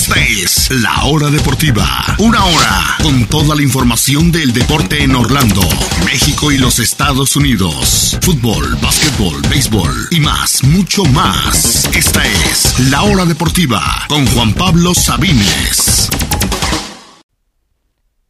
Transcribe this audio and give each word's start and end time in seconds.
Esta 0.00 0.18
es 0.18 0.70
La 0.82 1.04
Hora 1.04 1.28
Deportiva. 1.28 1.84
Una 2.20 2.42
hora 2.42 2.96
con 3.02 3.26
toda 3.26 3.54
la 3.54 3.60
información 3.60 4.32
del 4.32 4.54
deporte 4.54 5.04
en 5.04 5.14
Orlando, 5.14 5.60
México 6.06 6.50
y 6.50 6.56
los 6.56 6.78
Estados 6.78 7.36
Unidos. 7.36 8.18
Fútbol, 8.22 8.78
básquetbol, 8.82 9.42
béisbol 9.50 9.92
y 10.10 10.20
más, 10.20 10.64
mucho 10.64 11.04
más. 11.04 11.84
Esta 11.94 12.24
es 12.24 12.80
La 12.90 13.02
Hora 13.02 13.26
Deportiva 13.26 13.82
con 14.08 14.26
Juan 14.28 14.54
Pablo 14.54 14.94
Sabines. 14.94 16.08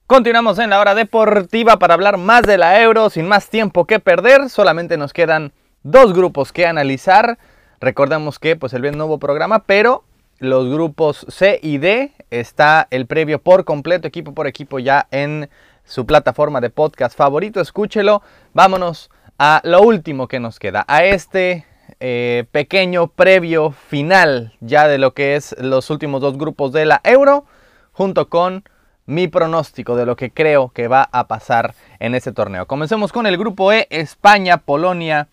Continuamos 0.08 0.58
en 0.58 0.70
la 0.70 0.80
hora 0.80 0.96
deportiva 0.96 1.78
para 1.78 1.94
hablar 1.94 2.16
más 2.16 2.42
de 2.42 2.58
la 2.58 2.82
Euro 2.82 3.10
sin 3.10 3.28
más 3.28 3.48
tiempo 3.48 3.86
que 3.86 4.00
perder. 4.00 4.50
Solamente 4.50 4.96
nos 4.96 5.12
quedan 5.12 5.52
dos 5.84 6.14
grupos 6.14 6.50
que 6.50 6.66
analizar. 6.66 7.38
Recordemos 7.80 8.40
que 8.40 8.56
pues 8.56 8.72
el 8.72 8.82
bien 8.82 8.98
nuevo 8.98 9.20
programa, 9.20 9.62
pero 9.66 10.04
los 10.40 10.68
grupos 10.68 11.26
C 11.28 11.60
y 11.62 11.78
D 11.78 12.12
está 12.30 12.88
el 12.90 13.06
previo 13.06 13.40
por 13.40 13.64
completo, 13.64 14.08
equipo 14.08 14.34
por 14.34 14.46
equipo 14.46 14.78
ya 14.78 15.06
en 15.10 15.48
su 15.84 16.06
plataforma 16.06 16.60
de 16.60 16.70
podcast 16.70 17.16
favorito. 17.16 17.60
Escúchelo. 17.60 18.22
Vámonos 18.54 19.10
a 19.38 19.60
lo 19.64 19.82
último 19.82 20.28
que 20.28 20.40
nos 20.40 20.58
queda, 20.58 20.84
a 20.88 21.04
este 21.04 21.66
eh, 22.00 22.46
pequeño 22.52 23.08
previo 23.08 23.70
final 23.70 24.54
ya 24.60 24.88
de 24.88 24.98
lo 24.98 25.12
que 25.12 25.36
es 25.36 25.54
los 25.58 25.90
últimos 25.90 26.20
dos 26.22 26.38
grupos 26.38 26.72
de 26.72 26.86
la 26.86 27.00
Euro, 27.04 27.44
junto 27.92 28.28
con 28.28 28.64
mi 29.06 29.28
pronóstico 29.28 29.96
de 29.96 30.06
lo 30.06 30.16
que 30.16 30.30
creo 30.30 30.70
que 30.70 30.88
va 30.88 31.08
a 31.12 31.26
pasar 31.26 31.74
en 31.98 32.14
este 32.14 32.32
torneo. 32.32 32.66
Comencemos 32.66 33.12
con 33.12 33.26
el 33.26 33.36
grupo 33.36 33.72
E, 33.72 33.88
España, 33.90 34.58
Polonia, 34.58 35.28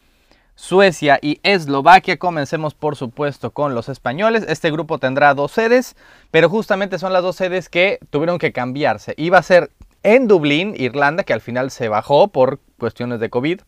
Suecia 0.58 1.20
y 1.22 1.40
Eslovaquia. 1.44 2.18
Comencemos 2.18 2.74
por 2.74 2.96
supuesto 2.96 3.52
con 3.52 3.76
los 3.76 3.90
españoles. 3.90 4.44
Este 4.50 4.72
grupo 4.72 4.98
tendrá 4.98 5.36
dos 5.36 5.52
sedes, 5.52 5.96
pero 6.32 6.50
justamente 6.50 6.98
son 6.98 7.14
las 7.14 7.22
dos 7.22 7.36
sedes 7.36 7.70
que 7.70 8.00
tuvieron 8.10 8.40
que 8.40 8.52
cambiarse. 8.52 9.14
Iba 9.18 9.38
a 9.38 9.44
ser 9.44 9.70
en 10.02 10.28
Dublín, 10.28 10.74
Irlanda, 10.76 11.24
que 11.24 11.34
al 11.34 11.42
final 11.42 11.70
se 11.70 11.90
bajó 11.90 12.30
por 12.30 12.60
cuestiones 12.80 13.20
de 13.20 13.30
COVID. 13.30 13.62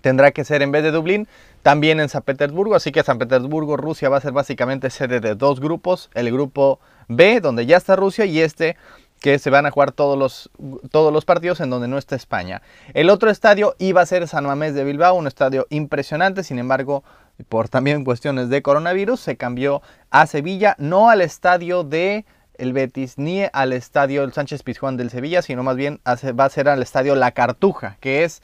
Tendrá 0.00 0.30
que 0.30 0.44
ser 0.44 0.62
en 0.62 0.72
vez 0.72 0.82
de 0.84 0.90
Dublín, 0.90 1.28
también 1.62 2.00
en 2.00 2.08
San 2.08 2.22
Petersburgo. 2.22 2.76
Así 2.76 2.92
que 2.92 3.02
San 3.02 3.18
Petersburgo, 3.18 3.76
Rusia 3.76 4.08
va 4.08 4.16
a 4.16 4.22
ser 4.22 4.32
básicamente 4.32 4.88
sede 4.88 5.20
de 5.20 5.34
dos 5.34 5.60
grupos. 5.60 6.08
El 6.14 6.32
grupo 6.32 6.80
B, 7.08 7.40
donde 7.42 7.66
ya 7.66 7.76
está 7.76 7.94
Rusia, 7.94 8.24
y 8.24 8.40
este 8.40 8.76
que 9.20 9.38
se 9.38 9.50
van 9.50 9.66
a 9.66 9.70
jugar 9.70 9.92
todos 9.92 10.18
los, 10.18 10.50
todos 10.90 11.12
los 11.12 11.24
partidos 11.24 11.60
en 11.60 11.70
donde 11.70 11.88
no 11.88 11.98
está 11.98 12.16
España. 12.16 12.62
El 12.94 13.10
otro 13.10 13.30
estadio 13.30 13.74
iba 13.78 14.00
a 14.00 14.06
ser 14.06 14.28
San 14.28 14.44
Mamés 14.44 14.74
de 14.74 14.84
Bilbao, 14.84 15.14
un 15.14 15.26
estadio 15.26 15.66
impresionante, 15.70 16.42
sin 16.42 16.58
embargo, 16.58 17.02
por 17.48 17.68
también 17.68 18.04
cuestiones 18.04 18.48
de 18.48 18.62
coronavirus, 18.62 19.20
se 19.20 19.36
cambió 19.36 19.82
a 20.10 20.26
Sevilla, 20.26 20.74
no 20.78 21.10
al 21.10 21.20
estadio 21.20 21.84
de 21.84 22.24
el 22.58 22.72
Betis 22.72 23.18
ni 23.18 23.44
al 23.52 23.72
estadio 23.72 24.22
el 24.22 24.32
Sánchez 24.32 24.62
Pizjuán 24.62 24.96
del 24.96 25.10
Sevilla, 25.10 25.42
sino 25.42 25.62
más 25.62 25.76
bien 25.76 26.00
va 26.06 26.44
a 26.44 26.48
ser 26.48 26.68
al 26.68 26.82
estadio 26.82 27.14
La 27.14 27.32
Cartuja, 27.32 27.98
que 28.00 28.24
es 28.24 28.42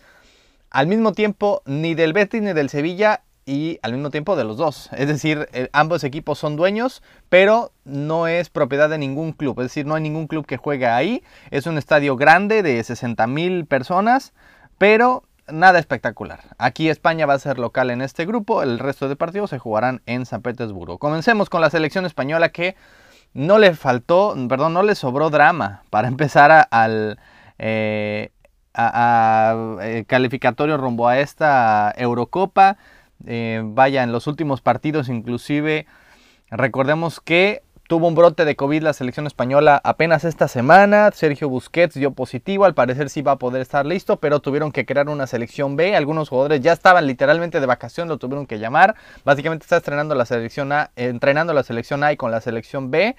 al 0.70 0.87
mismo 0.87 1.12
tiempo 1.12 1.62
ni 1.65 1.95
del 1.95 2.12
Betis 2.12 2.43
ni 2.43 2.53
del 2.53 2.69
Sevilla 2.69 3.23
y 3.45 3.79
al 3.83 3.93
mismo 3.93 4.11
tiempo 4.11 4.37
de 4.37 4.45
los 4.45 4.57
dos. 4.57 4.89
Es 4.93 5.09
decir, 5.09 5.48
eh, 5.53 5.69
ambos 5.73 6.05
equipos 6.05 6.39
son 6.39 6.57
dueños, 6.57 7.03
pero 7.29 7.73
no 7.84 8.27
es 8.27 8.51
propiedad 8.51 8.89
de 8.89 8.99
ningún 8.99 9.33
club. 9.33 9.59
Es 9.61 9.67
decir, 9.67 9.87
no 9.87 9.95
hay 9.95 10.03
ningún 10.03 10.27
club 10.27 10.47
que 10.47 10.57
juegue 10.57 10.87
ahí. 10.87 11.23
Es 11.51 11.67
un 11.67 11.79
estadio 11.79 12.17
grande 12.17 12.62
de 12.62 12.83
60 12.83 13.27
mil 13.27 13.67
personas, 13.67 14.33
pero 14.79 15.25
nada 15.49 15.79
espectacular. 15.79 16.41
Aquí 16.59 16.89
España 16.89 17.27
va 17.27 17.34
a 17.34 17.39
ser 17.39 17.59
local 17.59 17.91
en 17.91 18.01
este 18.01 18.27
grupo, 18.27 18.62
el 18.62 18.79
resto 18.79 19.09
de 19.09 19.17
partidos 19.17 19.51
se 19.51 19.59
jugarán 19.59 20.03
en 20.06 20.27
San 20.27 20.43
Petersburgo. 20.43 20.99
Comencemos 20.99 21.51
con 21.51 21.61
la 21.61 21.71
selección 21.71 22.06
española 22.06 22.51
que 22.51 22.77
no 23.34 23.59
le 23.59 23.75
faltó, 23.75 24.34
perdón, 24.49 24.75
no 24.75 24.83
le 24.83 24.95
sobró 24.95 25.31
drama 25.31 25.83
para 25.91 26.09
empezar 26.09 26.69
al... 26.71 27.19
Eh, 27.59 28.31
eh, 28.75 30.05
calificatorio 30.06 30.79
rumbo 30.79 31.06
a 31.06 31.19
esta 31.19 31.93
Eurocopa. 31.95 32.78
Eh, 33.27 33.62
vaya, 33.65 34.03
en 34.03 34.12
los 34.12 34.27
últimos 34.27 34.60
partidos 34.60 35.09
inclusive, 35.09 35.87
recordemos 36.50 37.21
que 37.21 37.62
tuvo 37.88 38.09
un 38.09 38.15
brote 38.15 38.44
de 38.44 38.56
COVID 38.56 38.83
la 38.83 38.94
selección 38.94 39.27
española 39.27 39.81
apenas 39.84 40.25
esta 40.25 40.49
semana, 40.49 41.10
Sergio 41.12 41.49
Busquets 41.49 41.94
dio 41.94 42.12
positivo, 42.12 42.65
al 42.65 42.75
parecer 42.75 43.10
sí 43.10 43.21
va 43.21 43.33
a 43.33 43.37
poder 43.37 43.60
estar 43.60 43.84
listo, 43.84 44.16
pero 44.16 44.41
tuvieron 44.41 44.72
que 44.72 44.87
crear 44.87 45.09
una 45.09 45.27
selección 45.27 45.77
B, 45.77 45.94
algunos 45.94 46.31
jugadores 46.31 46.62
ya 46.62 46.72
estaban 46.72 47.06
literalmente 47.06 47.60
de 47.60 47.66
vacación, 47.66 48.09
lo 48.09 48.16
tuvieron 48.16 48.47
que 48.47 48.59
llamar, 48.59 48.94
básicamente 49.25 49.65
está 49.65 49.83
la 50.15 50.25
selección 50.25 50.72
A, 50.72 50.91
entrenando 50.97 51.53
la 51.53 51.62
selección 51.65 52.03
A 52.03 52.12
y 52.12 52.16
con 52.16 52.31
la 52.31 52.41
selección 52.41 52.91
B, 52.91 53.15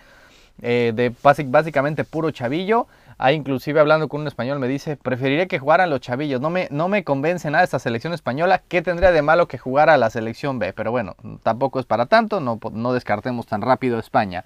eh, 0.61 0.91
de 0.95 1.13
básicamente 1.21 2.03
puro 2.03 2.31
chavillo, 2.31 2.87
Ahí 3.23 3.35
inclusive 3.35 3.79
hablando 3.79 4.09
con 4.09 4.19
un 4.19 4.27
español 4.27 4.59
me 4.59 4.67
dice, 4.67 4.97
preferiría 4.97 5.45
que 5.47 5.57
jugaran 5.57 5.89
los 5.89 6.01
chavillos, 6.01 6.41
no 6.41 6.49
me, 6.49 6.67
no 6.71 6.89
me 6.89 7.05
convence 7.05 7.49
nada 7.49 7.63
esta 7.63 7.79
selección 7.79 8.11
española, 8.11 8.63
¿qué 8.67 8.81
tendría 8.81 9.13
de 9.13 9.21
malo 9.21 9.47
que 9.47 9.57
jugara 9.57 9.95
la 9.95 10.09
selección 10.09 10.59
B? 10.59 10.73
Pero 10.73 10.91
bueno, 10.91 11.15
tampoco 11.41 11.79
es 11.79 11.85
para 11.85 12.07
tanto, 12.07 12.41
no, 12.41 12.59
no 12.73 12.91
descartemos 12.91 13.45
tan 13.45 13.61
rápido 13.61 13.97
España. 13.97 14.43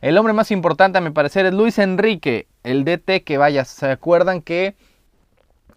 El 0.00 0.16
hombre 0.16 0.32
más 0.32 0.50
importante 0.52 0.96
a 0.96 1.02
mi 1.02 1.10
parecer 1.10 1.44
es 1.44 1.52
Luis 1.52 1.78
Enrique, 1.78 2.46
el 2.62 2.86
DT 2.86 3.24
que 3.24 3.36
vaya, 3.36 3.66
¿se 3.66 3.90
acuerdan 3.90 4.40
que 4.40 4.74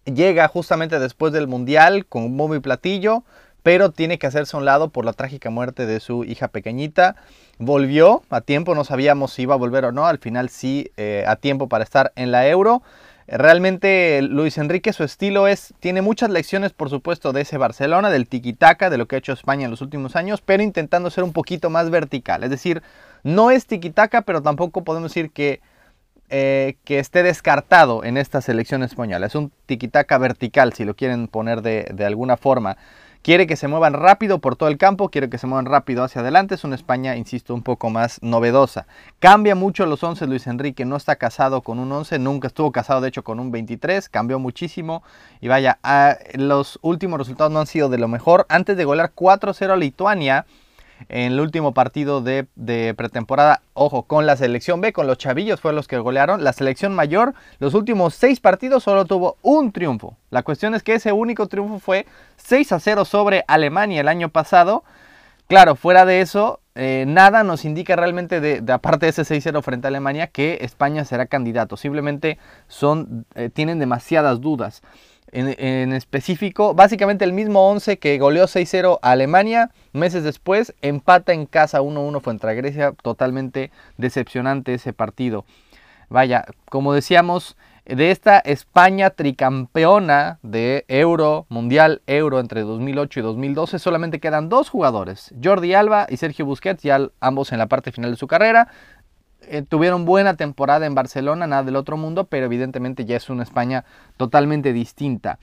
llega 0.06 0.48
justamente 0.48 1.00
después 1.00 1.34
del 1.34 1.48
Mundial 1.48 2.06
con 2.06 2.24
un 2.24 2.38
bombo 2.38 2.56
y 2.56 2.62
platillo? 2.62 3.26
Pero 3.68 3.92
tiene 3.92 4.18
que 4.18 4.28
hacerse 4.28 4.56
a 4.56 4.60
un 4.60 4.66
lado 4.66 4.88
por 4.88 5.04
la 5.04 5.12
trágica 5.12 5.50
muerte 5.50 5.86
de 5.86 6.00
su 6.00 6.24
hija 6.24 6.48
pequeñita. 6.48 7.18
Volvió 7.58 8.24
a 8.30 8.40
tiempo, 8.40 8.76
no 8.76 8.86
sabíamos 8.86 9.34
si 9.34 9.42
iba 9.42 9.56
a 9.56 9.58
volver 9.58 9.84
o 9.84 9.92
no, 9.92 10.08
al 10.08 10.20
final 10.20 10.48
sí 10.48 10.90
eh, 10.96 11.26
a 11.28 11.36
tiempo 11.36 11.68
para 11.68 11.84
estar 11.84 12.14
en 12.16 12.32
la 12.32 12.48
Euro. 12.48 12.82
Realmente 13.28 14.22
Luis 14.22 14.58
Enrique, 14.58 14.94
su 14.94 15.04
estilo 15.04 15.50
es, 15.50 15.74
tiene 15.82 16.02
muchas 16.02 16.30
lecciones 16.30 16.72
por 16.72 16.90
supuesto 16.90 17.34
de 17.34 17.42
ese 17.42 17.58
Barcelona, 17.58 18.10
del 18.10 18.30
tiki-taka, 18.30 18.90
de 18.90 18.98
lo 18.98 19.06
que 19.06 19.18
ha 19.18 19.20
hecho 19.20 19.34
España 19.34 19.66
en 19.66 19.72
los 19.72 19.82
últimos 19.82 20.16
años, 20.16 20.40
pero 20.40 20.64
intentando 20.64 21.10
ser 21.10 21.26
un 21.26 21.34
poquito 21.34 21.70
más 21.70 21.90
vertical. 21.90 22.46
Es 22.46 22.50
decir, 22.50 22.82
no 23.24 23.52
es 23.52 23.68
tiki-taka, 23.68 24.22
pero 24.22 24.42
tampoco 24.42 24.86
podemos 24.86 25.12
decir 25.12 25.30
que, 25.32 25.60
eh, 26.30 26.78
que 26.86 27.00
esté 27.00 27.22
descartado 27.22 28.06
en 28.06 28.16
esta 28.16 28.40
selección 28.40 28.82
española. 28.82 29.26
Es 29.26 29.36
un 29.36 29.52
tiki-taka 29.66 30.18
vertical, 30.20 30.72
si 30.72 30.86
lo 30.86 30.96
quieren 30.96 31.28
poner 31.28 31.62
de, 31.62 31.92
de 31.94 32.06
alguna 32.06 32.38
forma. 32.38 32.78
Quiere 33.22 33.48
que 33.48 33.56
se 33.56 33.68
muevan 33.68 33.94
rápido 33.94 34.40
por 34.40 34.56
todo 34.56 34.70
el 34.70 34.78
campo, 34.78 35.10
quiere 35.10 35.30
que 35.30 35.38
se 35.38 35.48
muevan 35.48 35.66
rápido 35.66 36.04
hacia 36.04 36.22
adelante. 36.22 36.56
Es 36.56 36.64
una 36.64 36.76
España, 36.76 37.16
insisto, 37.16 37.54
un 37.54 37.62
poco 37.62 37.90
más 37.90 38.22
novedosa. 38.22 38.88
Cambia 39.20 39.56
mucho 39.56 39.86
los 39.86 40.04
11 40.04 40.28
Luis 40.28 40.48
Enrique, 40.48 40.86
no 40.86 40.96
está 40.96 41.18
casado 41.18 41.62
con 41.62 41.80
un 41.80 41.92
11, 41.92 42.20
nunca 42.20 42.48
estuvo 42.48 42.72
casado 42.72 43.02
de 43.02 43.10
hecho 43.10 43.24
con 43.24 43.40
un 43.40 43.52
23, 43.52 44.08
cambió 44.10 44.40
muchísimo. 44.40 45.04
Y 45.42 45.48
vaya, 45.48 45.80
ah, 45.84 46.16
los 46.34 46.80
últimos 46.82 47.20
resultados 47.20 47.52
no 47.52 47.60
han 47.60 47.68
sido 47.68 47.90
de 47.90 47.98
lo 47.98 48.08
mejor. 48.08 48.46
Antes 48.50 48.78
de 48.78 48.86
golear 48.86 49.12
4-0 49.14 49.72
a 49.72 49.78
Lituania, 49.78 50.46
en 51.10 51.34
el 51.34 51.40
último 51.40 51.74
partido 51.74 52.22
de, 52.22 52.48
pretemporada, 52.96 53.62
ojo, 53.74 54.04
con 54.04 54.26
la 54.26 54.36
selección 54.36 54.82
B, 54.82 54.94
con 54.94 55.08
los 55.08 55.18
chavillos 55.18 55.62
fueron 55.62 55.76
los 55.76 55.88
que 55.88 55.98
golearon. 55.98 56.44
La 56.44 56.54
selección 56.54 56.94
mayor, 56.94 57.34
los 57.60 57.74
últimos 57.74 58.14
seis 58.14 58.40
partidos 58.40 58.84
solo 58.84 59.06
tuvo 59.06 59.38
un 59.42 59.72
triunfo. 59.72 60.18
La 60.30 60.44
cuestión 60.44 60.76
es 60.76 60.84
que 60.84 60.96
ese 60.96 61.12
único 61.12 61.48
triunfo 61.48 61.80
fue 61.80 62.06
6 62.38 62.72
a 62.72 62.80
0 62.80 63.06
sobre 63.06 63.44
Alemania 63.48 64.02
el 64.02 64.08
año 64.08 64.30
pasado. 64.30 64.84
Claro, 65.48 65.76
fuera 65.76 66.06
de 66.06 66.20
eso, 66.22 66.60
eh, 66.76 67.06
nada 67.08 67.44
nos 67.44 67.66
indica 67.66 67.96
realmente, 67.96 68.42
de, 68.42 68.62
aparte 68.72 69.06
de 69.06 69.10
ese 69.10 69.24
6-0 69.24 69.64
frente 69.64 69.88
a 69.88 69.90
Alemania, 69.90 70.28
que 70.28 70.60
España 70.62 71.06
será 71.06 71.26
candidato. 71.26 71.78
Simplemente 71.78 72.38
son, 72.68 73.26
eh, 73.34 73.50
tienen 73.50 73.80
demasiadas 73.80 74.42
dudas. 74.42 74.84
En, 75.40 75.94
específico, 75.94 76.74
básicamente 76.74 77.24
el 77.24 77.32
mismo 77.32 77.70
11 77.70 78.00
que 78.00 78.18
goleó 78.18 78.46
6-0 78.46 78.98
a 79.04 79.12
Alemania, 79.12 79.70
meses 79.94 80.24
después 80.24 80.74
empata 80.82 81.32
en 81.32 81.46
casa 81.46 81.82
1-1 81.82 82.24
contra 82.24 82.56
Grecia, 82.56 82.94
totalmente 83.04 83.70
decepcionante 83.98 84.74
ese 84.74 84.94
partido. 84.94 85.46
Vaya, 86.10 86.46
como 86.72 86.92
decíamos, 86.92 87.56
de 87.86 88.10
esta 88.10 88.40
España 88.40 89.12
tricampeona 89.12 90.40
de 90.42 90.86
Euro, 90.88 91.46
Mundial 91.50 92.02
Euro 92.08 92.40
entre 92.40 92.62
2008 92.62 93.20
y 93.20 93.24
2012, 93.24 93.78
solamente 93.78 94.20
quedan 94.20 94.50
dos 94.50 94.70
jugadores, 94.70 95.36
Jordi 95.44 95.76
Alba 95.76 96.08
y 96.10 96.18
Sergio 96.18 96.48
Busquets, 96.48 96.82
ya 96.82 97.10
ambos 97.20 97.52
en 97.52 97.60
la 97.60 97.68
parte 97.68 97.92
final 97.92 98.10
de 98.10 98.18
su 98.18 98.26
carrera. 98.26 98.70
Eh, 99.50 99.64
tuvieron 99.68 100.06
buena 100.06 100.36
temporada 100.36 100.86
en 100.86 100.96
Barcelona, 100.96 101.48
nada 101.48 101.64
del 101.64 101.76
otro 101.76 101.98
mundo, 101.98 102.26
pero 102.26 102.46
evidentemente 102.46 103.06
ya 103.06 103.18
es 103.18 103.30
una 103.30 103.44
España 103.44 103.86
totalmente 104.18 104.74
distinta. 104.74 105.40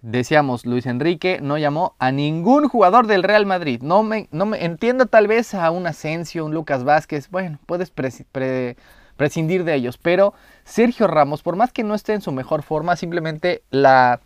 Decíamos, 0.00 0.64
Luis 0.64 0.86
Enrique 0.86 1.40
no 1.42 1.58
llamó 1.58 1.96
a 1.98 2.12
ningún 2.12 2.68
jugador 2.68 3.08
del 3.08 3.24
Real 3.24 3.46
Madrid. 3.46 3.82
No 3.82 4.04
me, 4.04 4.28
no 4.30 4.46
me 4.46 4.64
entiendo 4.64 5.06
tal 5.06 5.26
vez 5.26 5.54
a 5.54 5.70
un 5.72 5.88
Asensio, 5.88 6.44
un 6.44 6.54
Lucas 6.54 6.84
Vázquez. 6.84 7.28
Bueno, 7.30 7.58
puedes 7.66 7.90
prescindir 7.90 9.64
de 9.64 9.74
ellos. 9.74 9.98
Pero 9.98 10.34
Sergio 10.64 11.08
Ramos, 11.08 11.42
por 11.42 11.56
más 11.56 11.72
que 11.72 11.82
no 11.82 11.96
esté 11.96 12.14
en 12.14 12.20
su 12.20 12.30
mejor 12.30 12.62
forma, 12.62 12.94
simplemente 12.94 13.62
la, 13.70 14.20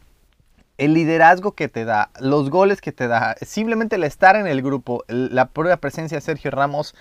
el 0.77 0.93
liderazgo 0.93 1.53
que 1.53 1.69
te 1.69 1.87
da, 1.87 2.11
los 2.21 2.51
goles 2.51 2.83
que 2.83 2.93
te 2.93 3.09
da, 3.09 3.37
simplemente 3.41 3.97
el 3.97 4.05
estar 4.05 4.37
en 4.37 4.47
el 4.47 4.61
grupo, 4.61 5.05
la 5.09 5.47
pura 5.47 5.79
presencia 5.79 6.19
de 6.19 6.23
Sergio 6.23 6.51
Ramos 6.51 6.95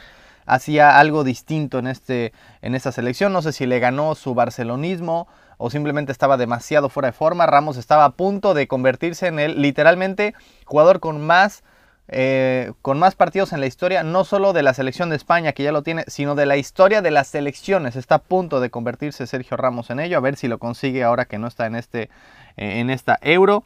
hacía 0.46 0.98
algo 1.00 1.24
distinto 1.24 1.80
en, 1.80 1.88
este, 1.88 2.34
en 2.62 2.76
esta 2.76 2.92
selección. 2.92 3.34
No 3.34 3.42
sé 3.42 3.52
si 3.52 3.66
le 3.66 3.80
ganó 3.80 4.16
su 4.16 4.34
barcelonismo 4.34 5.28
o 5.58 5.70
simplemente 5.70 6.12
estaba 6.12 6.38
demasiado 6.38 6.90
fuera 6.90 7.10
de 7.10 7.14
forma. 7.14 7.46
Ramos 7.46 7.78
estaba 7.78 8.06
a 8.06 8.12
punto 8.12 8.54
de 8.54 8.68
convertirse 8.68 9.28
en 9.28 9.40
el 9.40 9.62
literalmente 9.62 10.34
jugador 10.66 11.00
con 11.00 11.22
más, 11.22 11.64
eh, 12.08 12.74
con 12.82 12.98
más 12.98 13.16
partidos 13.16 13.54
en 13.54 13.60
la 13.60 13.68
historia, 13.68 14.04
no 14.04 14.24
solo 14.24 14.54
de 14.54 14.64
la 14.64 14.74
selección 14.74 15.10
de 15.10 15.18
España, 15.18 15.54
que 15.54 15.64
ya 15.64 15.72
lo 15.72 15.84
tiene, 15.84 16.04
sino 16.08 16.34
de 16.34 16.48
la 16.48 16.58
historia 16.58 17.02
de 17.02 17.12
las 17.12 17.28
selecciones. 17.28 17.96
Está 17.96 18.16
a 18.16 18.24
punto 18.24 18.60
de 18.60 18.72
convertirse 18.72 19.28
Sergio 19.28 19.56
Ramos 19.56 19.92
en 19.92 20.00
ello, 20.00 20.18
a 20.18 20.22
ver 20.22 20.36
si 20.36 20.48
lo 20.48 20.58
consigue 20.58 21.04
ahora 21.04 21.26
que 21.26 21.38
no 21.38 21.48
está 21.48 21.68
en, 21.68 21.76
este, 21.76 22.10
eh, 22.58 22.80
en 22.80 22.90
esta 22.90 23.20
euro. 23.22 23.64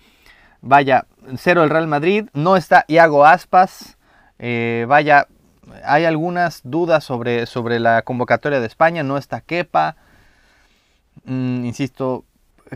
Vaya, 0.62 1.06
cero 1.38 1.64
el 1.64 1.70
Real 1.70 1.88
Madrid, 1.88 2.26
no 2.34 2.58
está 2.58 2.86
Iago 2.88 3.26
Aspas. 3.26 3.98
Eh, 4.40 4.86
vaya, 4.90 5.28
hay 5.84 6.06
algunas 6.06 6.62
dudas 6.64 7.04
sobre, 7.04 7.46
sobre 7.46 7.80
la 7.80 8.02
convocatoria 8.04 8.60
de 8.60 8.68
España, 8.68 9.04
no 9.04 9.18
está 9.18 9.42
Kepa. 9.42 9.96
Mm, 11.26 11.66
insisto, 11.66 12.26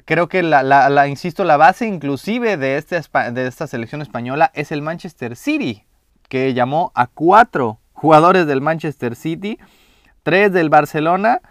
creo 0.06 0.28
que 0.28 0.44
la, 0.44 1.08
insisto, 1.08 1.44
la 1.44 1.58
base 1.58 1.88
inclusive 1.88 2.58
de, 2.58 2.78
este, 2.78 3.02
de 3.32 3.48
esta 3.48 3.68
selección 3.68 4.02
española 4.02 4.52
es 4.54 4.72
el 4.72 4.82
Manchester 4.82 5.36
City, 5.36 5.86
que 6.28 6.54
llamó 6.54 6.92
a 6.96 7.08
cuatro 7.08 7.80
jugadores 7.94 8.48
del 8.48 8.62
Manchester 8.62 9.16
City, 9.16 9.60
tres 10.24 10.54
del 10.54 10.70
Barcelona 10.70 11.42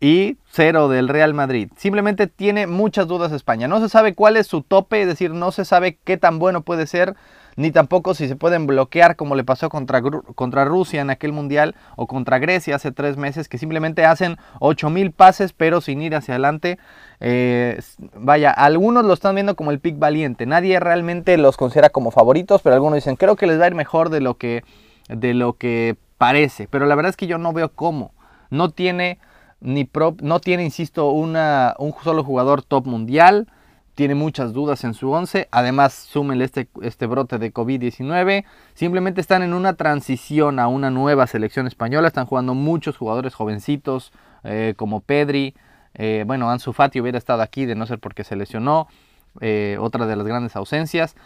y 0.00 0.38
cero 0.50 0.88
del 0.88 1.08
Real 1.08 1.34
Madrid. 1.34 1.70
Simplemente 1.76 2.26
tiene 2.26 2.66
muchas 2.66 3.06
dudas 3.06 3.32
España. 3.32 3.66
No 3.66 3.80
se 3.80 3.88
sabe 3.88 4.14
cuál 4.14 4.36
es 4.36 4.46
su 4.46 4.62
tope, 4.62 5.02
es 5.02 5.08
decir, 5.08 5.32
no 5.32 5.52
se 5.52 5.64
sabe 5.64 5.98
qué 6.04 6.16
tan 6.16 6.38
bueno 6.38 6.62
puede 6.62 6.86
ser 6.86 7.16
ni 7.56 7.70
tampoco 7.70 8.14
si 8.14 8.28
se 8.28 8.36
pueden 8.36 8.66
bloquear 8.66 9.16
como 9.16 9.34
le 9.34 9.44
pasó 9.44 9.68
contra, 9.68 10.02
contra 10.02 10.64
Rusia 10.64 11.00
en 11.00 11.10
aquel 11.10 11.32
mundial 11.32 11.74
o 11.96 12.06
contra 12.06 12.38
Grecia 12.38 12.76
hace 12.76 12.92
tres 12.92 13.16
meses, 13.16 13.48
que 13.48 13.58
simplemente 13.58 14.04
hacen 14.04 14.36
8000 14.60 15.12
pases 15.12 15.52
pero 15.52 15.80
sin 15.80 16.02
ir 16.02 16.14
hacia 16.14 16.34
adelante. 16.34 16.78
Eh, 17.20 17.80
vaya, 18.14 18.50
algunos 18.50 19.04
lo 19.04 19.14
están 19.14 19.34
viendo 19.34 19.56
como 19.56 19.70
el 19.70 19.80
pick 19.80 19.98
valiente, 19.98 20.46
nadie 20.46 20.78
realmente 20.80 21.36
los 21.38 21.56
considera 21.56 21.88
como 21.88 22.10
favoritos, 22.10 22.62
pero 22.62 22.74
algunos 22.74 22.96
dicen, 22.96 23.16
creo 23.16 23.36
que 23.36 23.46
les 23.46 23.58
va 23.58 23.64
a 23.64 23.68
ir 23.68 23.74
mejor 23.74 24.10
de 24.10 24.20
lo 24.20 24.36
que, 24.36 24.62
de 25.08 25.34
lo 25.34 25.54
que 25.54 25.96
parece, 26.18 26.68
pero 26.68 26.86
la 26.86 26.94
verdad 26.94 27.10
es 27.10 27.16
que 27.16 27.26
yo 27.26 27.38
no 27.38 27.52
veo 27.52 27.70
cómo. 27.70 28.12
No 28.50 28.70
tiene 28.70 29.18
ni 29.60 29.88
no 30.20 30.40
tiene, 30.40 30.64
insisto, 30.64 31.10
una, 31.10 31.74
un 31.78 31.94
solo 32.04 32.22
jugador 32.22 32.62
top 32.62 32.86
mundial 32.86 33.48
tiene 33.96 34.14
muchas 34.14 34.52
dudas 34.52 34.84
en 34.84 34.92
su 34.92 35.10
11. 35.10 35.48
Además, 35.50 35.94
súmenle 35.94 36.44
este, 36.44 36.68
este 36.82 37.06
brote 37.06 37.38
de 37.38 37.52
COVID-19. 37.52 38.44
Simplemente 38.74 39.22
están 39.22 39.42
en 39.42 39.54
una 39.54 39.74
transición 39.74 40.60
a 40.60 40.68
una 40.68 40.90
nueva 40.90 41.26
selección 41.26 41.66
española. 41.66 42.06
Están 42.06 42.26
jugando 42.26 42.54
muchos 42.54 42.98
jugadores 42.98 43.34
jovencitos 43.34 44.12
eh, 44.44 44.74
como 44.76 45.00
Pedri. 45.00 45.54
Eh, 45.94 46.24
bueno, 46.26 46.50
Ansu 46.50 46.74
Fati 46.74 47.00
hubiera 47.00 47.16
estado 47.16 47.40
aquí 47.40 47.64
de 47.64 47.74
no 47.74 47.86
ser 47.86 47.98
porque 47.98 48.22
se 48.22 48.36
lesionó. 48.36 48.86
Eh, 49.40 49.78
otra 49.80 50.06
de 50.06 50.14
las 50.14 50.26
grandes 50.26 50.56
ausencias. 50.56 51.16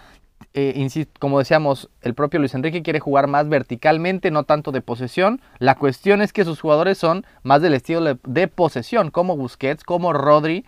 como 1.19 1.41
decíamos, 1.41 1.91
el 2.03 2.15
propio 2.15 2.39
Luis 2.39 2.55
Enrique 2.55 2.83
quiere 2.83 3.01
jugar 3.01 3.27
más 3.27 3.49
verticalmente, 3.49 4.31
no 4.31 4.45
tanto 4.45 4.71
de 4.71 4.81
posesión. 4.81 5.41
La 5.59 5.75
cuestión 5.75 6.23
es 6.23 6.33
que 6.33 6.45
sus 6.45 6.61
jugadores 6.61 6.99
son 6.99 7.27
más 7.43 7.63
del 7.63 7.75
estilo 7.75 8.15
de 8.15 8.47
posesión, 8.49 9.11
como 9.11 9.37
Busquets, 9.37 9.83
como 9.83 10.13
Rodri 10.13 10.65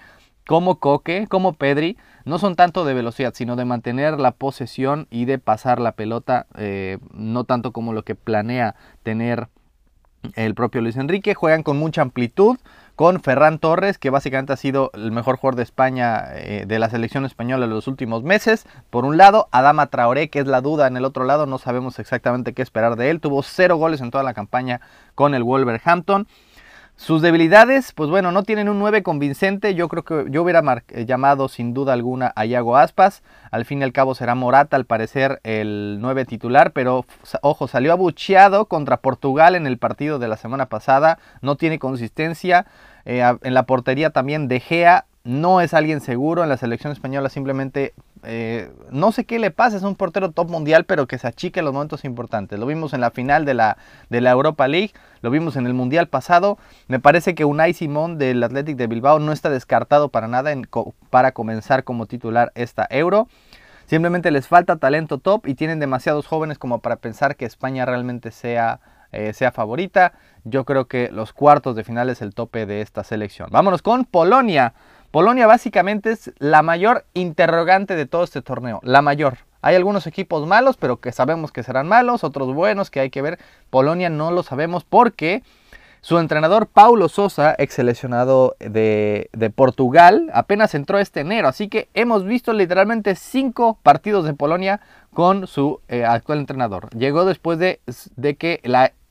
como 0.46 0.78
Coque, 0.78 1.26
como 1.28 1.54
Pedri, 1.54 1.96
no 2.24 2.38
son 2.38 2.56
tanto 2.56 2.84
de 2.84 2.94
velocidad, 2.94 3.34
sino 3.34 3.56
de 3.56 3.64
mantener 3.64 4.18
la 4.18 4.32
posesión 4.32 5.06
y 5.10 5.24
de 5.24 5.38
pasar 5.38 5.80
la 5.80 5.92
pelota, 5.92 6.46
eh, 6.56 6.98
no 7.12 7.44
tanto 7.44 7.72
como 7.72 7.92
lo 7.92 8.04
que 8.04 8.14
planea 8.14 8.74
tener 9.02 9.48
el 10.34 10.54
propio 10.54 10.80
Luis 10.80 10.96
Enrique. 10.96 11.34
Juegan 11.34 11.62
con 11.62 11.78
mucha 11.78 12.02
amplitud, 12.02 12.58
con 12.94 13.20
Ferran 13.20 13.58
Torres, 13.58 13.98
que 13.98 14.10
básicamente 14.10 14.52
ha 14.52 14.56
sido 14.56 14.90
el 14.94 15.10
mejor 15.10 15.36
jugador 15.36 15.56
de 15.56 15.62
España, 15.62 16.24
eh, 16.34 16.64
de 16.66 16.78
la 16.78 16.90
selección 16.90 17.24
española 17.24 17.64
en 17.64 17.70
los 17.70 17.88
últimos 17.88 18.22
meses. 18.22 18.66
Por 18.90 19.04
un 19.04 19.16
lado, 19.16 19.48
Adama 19.50 19.86
Traoré, 19.86 20.30
que 20.30 20.40
es 20.40 20.46
la 20.46 20.60
duda 20.60 20.86
en 20.86 20.96
el 20.96 21.04
otro 21.04 21.24
lado, 21.24 21.46
no 21.46 21.58
sabemos 21.58 21.98
exactamente 21.98 22.52
qué 22.52 22.62
esperar 22.62 22.96
de 22.96 23.10
él. 23.10 23.20
Tuvo 23.20 23.42
cero 23.42 23.76
goles 23.76 24.00
en 24.00 24.10
toda 24.10 24.24
la 24.24 24.34
campaña 24.34 24.80
con 25.14 25.34
el 25.34 25.42
Wolverhampton. 25.42 26.28
Sus 26.96 27.20
debilidades, 27.20 27.92
pues 27.92 28.10
bueno, 28.10 28.30
no 28.30 28.44
tienen 28.44 28.68
un 28.68 28.78
9 28.78 29.02
convincente. 29.02 29.74
Yo 29.74 29.88
creo 29.88 30.04
que 30.04 30.26
yo 30.30 30.42
hubiera 30.42 30.62
eh, 30.88 31.04
llamado 31.04 31.48
sin 31.48 31.74
duda 31.74 31.94
alguna 31.94 32.32
a 32.36 32.46
Iago 32.46 32.76
Aspas. 32.76 33.22
Al 33.50 33.64
fin 33.64 33.80
y 33.80 33.84
al 33.84 33.92
cabo 33.92 34.14
será 34.14 34.34
Morata, 34.34 34.76
al 34.76 34.84
parecer, 34.84 35.40
el 35.42 35.98
9 36.00 36.26
titular. 36.26 36.72
Pero 36.72 37.04
ojo, 37.40 37.66
salió 37.66 37.92
abucheado 37.92 38.66
contra 38.66 38.98
Portugal 38.98 39.56
en 39.56 39.66
el 39.66 39.78
partido 39.78 40.18
de 40.18 40.28
la 40.28 40.36
semana 40.36 40.66
pasada. 40.66 41.18
No 41.40 41.56
tiene 41.56 41.78
consistencia. 41.78 42.66
Eh, 43.04 43.22
en 43.42 43.54
la 43.54 43.64
portería 43.64 44.10
también 44.10 44.46
De 44.46 44.60
Gea 44.60 45.06
no 45.24 45.60
es 45.60 45.74
alguien 45.74 46.00
seguro 46.00 46.42
en 46.42 46.48
la 46.48 46.56
selección 46.56 46.92
española, 46.92 47.28
simplemente 47.28 47.94
eh, 48.24 48.70
no 48.90 49.10
sé 49.10 49.24
qué 49.24 49.38
le 49.38 49.50
pasa, 49.50 49.76
es 49.76 49.82
un 49.82 49.96
portero 49.96 50.30
top 50.30 50.48
mundial, 50.48 50.84
pero 50.84 51.06
que 51.06 51.18
se 51.18 51.26
achique 51.26 51.60
en 51.60 51.64
los 51.64 51.74
momentos 51.74 52.04
importantes. 52.04 52.58
Lo 52.58 52.66
vimos 52.66 52.92
en 52.92 53.00
la 53.00 53.10
final 53.10 53.44
de 53.44 53.54
la, 53.54 53.76
Europa 54.10 54.68
League, 54.68 54.92
lo 55.22 55.30
vimos 55.30 55.56
en 55.56 55.66
el 55.66 55.74
mundial 55.74 56.08
pasado. 56.08 56.58
Me 56.88 57.00
parece 57.00 57.34
que 57.34 57.44
Unai 57.44 57.74
Simón 57.74 58.18
del 58.18 58.42
Athletic 58.42 58.76
de 58.76 58.86
Bilbao 58.86 59.18
no 59.18 59.32
está 59.32 59.50
descartado 59.50 60.08
para 60.08 60.28
nada 60.28 60.52
para 61.10 61.32
comenzar 61.32 61.84
como 61.84 62.06
titular 62.06 62.52
esta 62.54 62.86
Euro. 62.90 63.28
Simplemente 63.86 64.30
les 64.30 64.46
falta 64.46 64.76
talento 64.76 65.18
top 65.18 65.46
y 65.46 65.54
tienen 65.54 65.80
demasiados 65.80 66.26
jóvenes 66.26 66.58
como 66.58 66.80
para 66.80 66.96
pensar 66.96 67.36
que 67.36 67.44
España 67.44 67.84
realmente 67.84 68.30
sea, 68.30 68.80
eh, 69.10 69.32
sea 69.32 69.50
favorita. 69.50 70.12
Yo 70.44 70.64
creo 70.64 70.86
que 70.86 71.10
los 71.10 71.32
cuartos 71.32 71.76
de 71.76 71.84
final 71.84 72.08
es 72.08 72.22
el 72.22 72.34
tope 72.34 72.66
de 72.66 72.80
esta 72.80 73.04
selección. 73.04 73.48
Vámonos 73.50 73.82
con 73.82 74.04
Polonia. 74.04 74.74
Polonia 75.12 75.46
básicamente 75.46 76.10
es 76.10 76.32
la 76.38 76.62
mayor 76.62 77.04
interrogante 77.12 77.96
de 77.96 78.06
todo 78.06 78.24
este 78.24 78.40
torneo, 78.40 78.80
la 78.82 79.02
mayor. 79.02 79.40
Hay 79.60 79.76
algunos 79.76 80.06
equipos 80.06 80.46
malos, 80.46 80.78
pero 80.78 81.00
que 81.00 81.12
sabemos 81.12 81.52
que 81.52 81.62
serán 81.62 81.86
malos, 81.86 82.24
otros 82.24 82.54
buenos 82.54 82.90
que 82.90 83.00
hay 83.00 83.10
que 83.10 83.20
ver. 83.20 83.38
Polonia 83.68 84.08
no 84.08 84.30
lo 84.30 84.42
sabemos 84.42 84.84
porque 84.84 85.42
su 86.00 86.18
entrenador 86.18 86.66
Paulo 86.66 87.10
Sosa, 87.10 87.54
ex 87.58 87.74
seleccionado 87.74 88.56
de, 88.58 89.28
Portugal, 89.54 90.30
apenas 90.32 90.74
entró 90.74 90.98
este 90.98 91.20
enero. 91.20 91.46
Así 91.46 91.68
que 91.68 91.90
hemos 91.92 92.24
visto 92.24 92.54
literalmente 92.54 93.14
cinco 93.14 93.78
partidos 93.82 94.24
de 94.24 94.32
Polonia 94.32 94.80
con 95.12 95.46
su 95.46 95.80
eh, 95.88 96.06
actual 96.06 96.38
entrenador. 96.38 96.88
Llegó 96.96 97.26
después 97.26 97.58
de, 97.58 97.80
de 98.16 98.36
que 98.36 98.62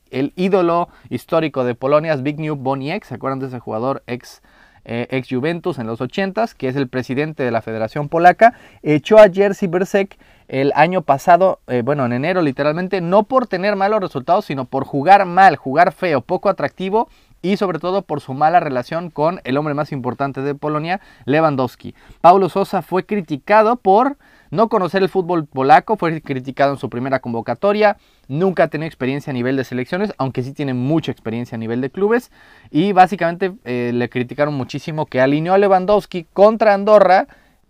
el 0.09 0.33
ídolo 0.35 0.89
histórico 1.11 1.63
de 1.63 1.75
Polonia, 1.75 2.17
Zbigniew 2.17 2.55
Boniek, 2.55 3.03
¿se 3.03 3.13
acuerdan 3.13 3.37
de 3.37 3.47
ese 3.47 3.59
jugador 3.59 4.01
ex 4.07 4.41
eh, 4.85 5.07
ex 5.09 5.27
Juventus 5.29 5.79
en 5.79 5.87
los 5.87 6.01
80 6.01 6.31
que 6.57 6.67
es 6.67 6.75
el 6.75 6.87
presidente 6.87 7.43
de 7.43 7.51
la 7.51 7.61
Federación 7.61 8.09
Polaca, 8.09 8.53
echó 8.81 9.17
a 9.19 9.29
Jerzy 9.29 9.67
Bersek 9.67 10.17
el 10.47 10.71
año 10.75 11.01
pasado, 11.01 11.59
eh, 11.67 11.81
bueno, 11.83 12.05
en 12.05 12.13
enero 12.13 12.41
literalmente, 12.41 12.99
no 12.99 13.23
por 13.23 13.47
tener 13.47 13.75
malos 13.75 14.01
resultados, 14.01 14.45
sino 14.45 14.65
por 14.65 14.83
jugar 14.85 15.25
mal, 15.25 15.55
jugar 15.55 15.93
feo, 15.93 16.21
poco 16.21 16.49
atractivo 16.49 17.07
y 17.41 17.57
sobre 17.57 17.79
todo 17.79 18.01
por 18.01 18.21
su 18.21 18.33
mala 18.33 18.59
relación 18.59 19.09
con 19.09 19.39
el 19.43 19.57
hombre 19.57 19.73
más 19.73 19.91
importante 19.91 20.41
de 20.41 20.53
Polonia, 20.55 20.99
Lewandowski. 21.25 21.95
Paulo 22.21 22.49
Sosa 22.49 22.81
fue 22.81 23.05
criticado 23.05 23.77
por 23.77 24.17
no 24.51 24.67
conocer 24.67 25.01
el 25.01 25.09
fútbol 25.09 25.45
polaco, 25.45 25.95
fue 25.95 26.21
criticado 26.21 26.73
en 26.73 26.79
su 26.79 26.89
primera 26.89 27.19
convocatoria, 27.19 27.97
nunca 28.31 28.63
ha 28.63 28.67
tenido 28.69 28.87
experiencia 28.87 29.31
a 29.31 29.33
nivel 29.33 29.57
de 29.57 29.65
selecciones, 29.65 30.13
aunque 30.17 30.41
sí 30.41 30.53
tiene 30.53 30.73
mucha 30.73 31.11
experiencia 31.11 31.57
a 31.57 31.59
nivel 31.59 31.81
de 31.81 31.89
clubes, 31.89 32.31
y 32.71 32.93
básicamente 32.93 33.53
eh, 33.65 33.91
le 33.93 34.09
criticaron 34.09 34.53
muchísimo 34.53 35.05
que 35.05 35.19
alineó 35.19 35.53
a 35.53 35.57
Lewandowski 35.57 36.25
contra 36.31 36.73
Andorra, 36.73 37.27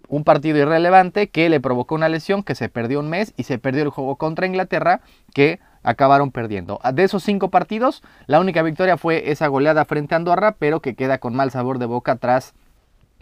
un 0.08 0.24
partido 0.24 0.60
irrelevante 0.60 1.30
que 1.30 1.50
le 1.50 1.60
provocó 1.60 1.96
una 1.96 2.10
lesión, 2.10 2.44
que 2.44 2.53
se 2.53 2.70
perdió 2.70 3.00
un 3.00 3.10
mes 3.10 3.34
y 3.38 3.44
se 3.44 3.58
perdió 3.58 3.82
el 3.82 3.89
juego 3.89 4.18
contra 4.18 4.46
Inglaterra, 4.46 5.01
que 5.34 5.60
acabaron 5.82 6.32
perdiendo. 6.32 6.80
De 6.94 7.03
esos 7.03 7.24
cinco 7.24 7.50
partidos, 7.50 8.03
la 8.27 8.39
única 8.39 8.62
victoria 8.62 8.98
fue 8.98 9.32
esa 9.32 9.48
goleada 9.48 9.86
frente 9.86 10.13
a 10.13 10.18
Andorra, 10.18 10.58
pero 10.60 10.80
que 10.80 10.94
queda 10.94 11.18
con 11.18 11.36
mal 11.36 11.50
sabor 11.50 11.80
de 11.80 11.88
boca 11.88 12.18
tras 12.18 12.53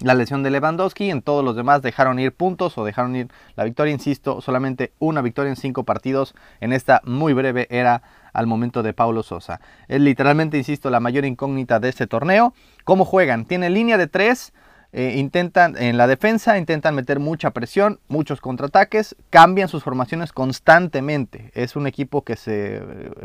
la 0.01 0.13
lesión 0.13 0.44
de 0.44 0.50
Lewandowski. 0.50 1.10
En 1.10 1.22
todos 1.22 1.44
los 1.44 1.56
demás 1.56 1.82
dejaron 1.82 2.20
ir 2.20 2.34
puntos 2.34 2.77
o 2.77 2.86
dejaron 2.86 3.15
ir 3.15 3.27
la 3.56 3.63
victoria. 3.63 3.94
Insisto, 3.94 4.41
solamente 4.41 4.94
una 5.00 5.22
victoria 5.22 5.50
en 5.50 5.56
cinco 5.56 5.84
partidos 5.84 6.36
en 6.62 6.74
esta 6.74 7.01
muy 7.06 7.34
breve 7.34 7.68
era 7.70 8.01
al 8.34 8.48
momento 8.48 8.84
de 8.84 8.94
Paulo 8.94 9.24
Sosa. 9.24 9.60
Es 9.88 10.01
literalmente, 10.01 10.58
insisto, 10.58 10.89
la 10.89 11.00
mayor 11.00 11.25
incógnita 11.25 11.79
de 11.79 11.89
este 11.89 12.08
torneo. 12.08 12.53
¿Cómo 12.84 13.06
juegan? 13.06 13.46
Tiene 13.46 13.70
línea 13.70 13.98
de 13.98 14.08
tres 14.08 14.53
eh, 14.91 15.13
intentan 15.17 15.77
en 15.77 15.98
la 15.98 16.08
defensa, 16.08 16.58
intentan 16.58 16.96
meter 16.96 17.19
mucha 17.19 17.51
presión, 17.51 18.00
muchos 18.08 18.41
contraataques, 18.41 19.15
cambian 19.29 19.69
sus 19.69 19.84
formaciones 19.84 20.34
constantemente. 20.34 21.51
Es 21.53 21.75
un 21.75 21.86
equipo 21.86 22.24
que 22.24 22.36
se, 22.36 22.81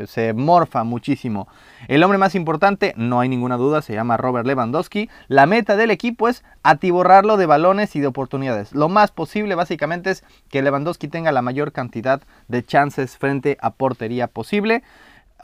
se, 0.07 0.35
morfa 0.35 0.85
muchísimo. 0.85 1.49
El 1.89 2.03
hombre 2.03 2.19
más 2.19 2.35
importante, 2.35 2.93
no 2.97 3.21
hay 3.21 3.31
ninguna 3.31 3.57
duda, 3.57 3.81
se 3.81 3.95
llama 3.95 4.19
Robert 4.19 4.47
Lewandowski. 4.47 5.09
La 5.29 5.47
meta 5.47 5.77
del 5.77 5.91
equipo 5.91 6.29
es 6.29 6.45
atiborrarlo 6.63 7.39
de 7.39 7.47
balones 7.47 7.97
y 7.97 8.01
de 8.01 8.09
oportunidades. 8.09 8.75
Lo 8.75 8.91
más 8.91 9.11
posible 9.11 9.55
básicamente 9.55 10.11
es 10.11 10.23
que 10.51 10.63
Lewandowski 10.63 11.09
tenga 11.09 11.33
la 11.33 11.43
mayor 11.43 11.73
cantidad 11.73 12.21
de 12.49 12.63
chances 12.63 13.17
frente 13.17 13.57
a 13.61 13.71
portería 13.71 14.27
posible. 14.27 14.83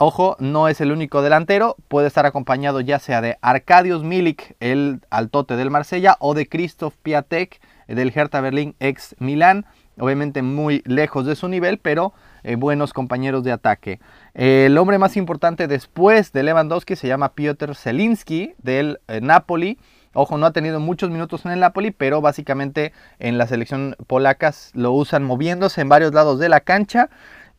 Ojo, 0.03 0.35
no 0.39 0.69
es 0.69 0.81
el 0.81 0.93
único 0.93 1.21
delantero, 1.21 1.77
puede 1.89 2.07
estar 2.07 2.25
acompañado 2.25 2.81
ya 2.81 2.99
sea 2.99 3.21
de 3.21 3.37
Arkadiusz 3.43 4.03
Milik, 4.03 4.57
el 4.59 5.03
altote 5.11 5.57
del 5.57 5.71
Marsella, 5.71 6.17
o 6.21 6.33
de 6.33 6.49
Christoph 6.49 6.95
Piatek, 7.03 7.61
del 7.87 8.11
Hertha 8.15 8.41
Berlín 8.41 8.75
ex 8.81 9.15
Milán, 9.19 9.67
obviamente 9.99 10.41
muy 10.41 10.83
lejos 10.87 11.27
de 11.27 11.37
su 11.37 11.49
nivel, 11.49 11.77
pero 11.77 12.15
eh, 12.45 12.55
buenos 12.55 12.95
compañeros 12.95 13.45
de 13.45 13.53
ataque. 13.53 14.01
el 14.33 14.79
hombre 14.79 14.97
más 14.97 15.19
importante 15.19 15.67
después 15.67 16.33
de 16.33 16.45
Lewandowski 16.45 16.97
se 16.97 17.07
llama 17.07 17.35
Piotr 17.35 17.75
Zelinski 17.75 18.55
del 18.57 19.01
eh, 19.07 19.21
Napoli. 19.21 19.77
Ojo, 20.15 20.39
no 20.39 20.47
ha 20.47 20.53
tenido 20.53 20.81
muchos 20.81 21.11
minutos 21.11 21.45
en 21.45 21.53
el 21.53 21.61
Napoli, 21.61 21.91
pero 21.91 22.23
básicamente 22.23 22.95
en 23.19 23.37
la 23.37 23.47
selección 23.47 23.97
polacas 24.07 24.71
lo 24.73 24.93
usan 24.93 25.25
moviéndose 25.25 25.83
en 25.83 25.91
varios 25.91 26.15
lados 26.15 26.39
de 26.39 26.49
la 26.49 26.61
cancha 26.61 27.11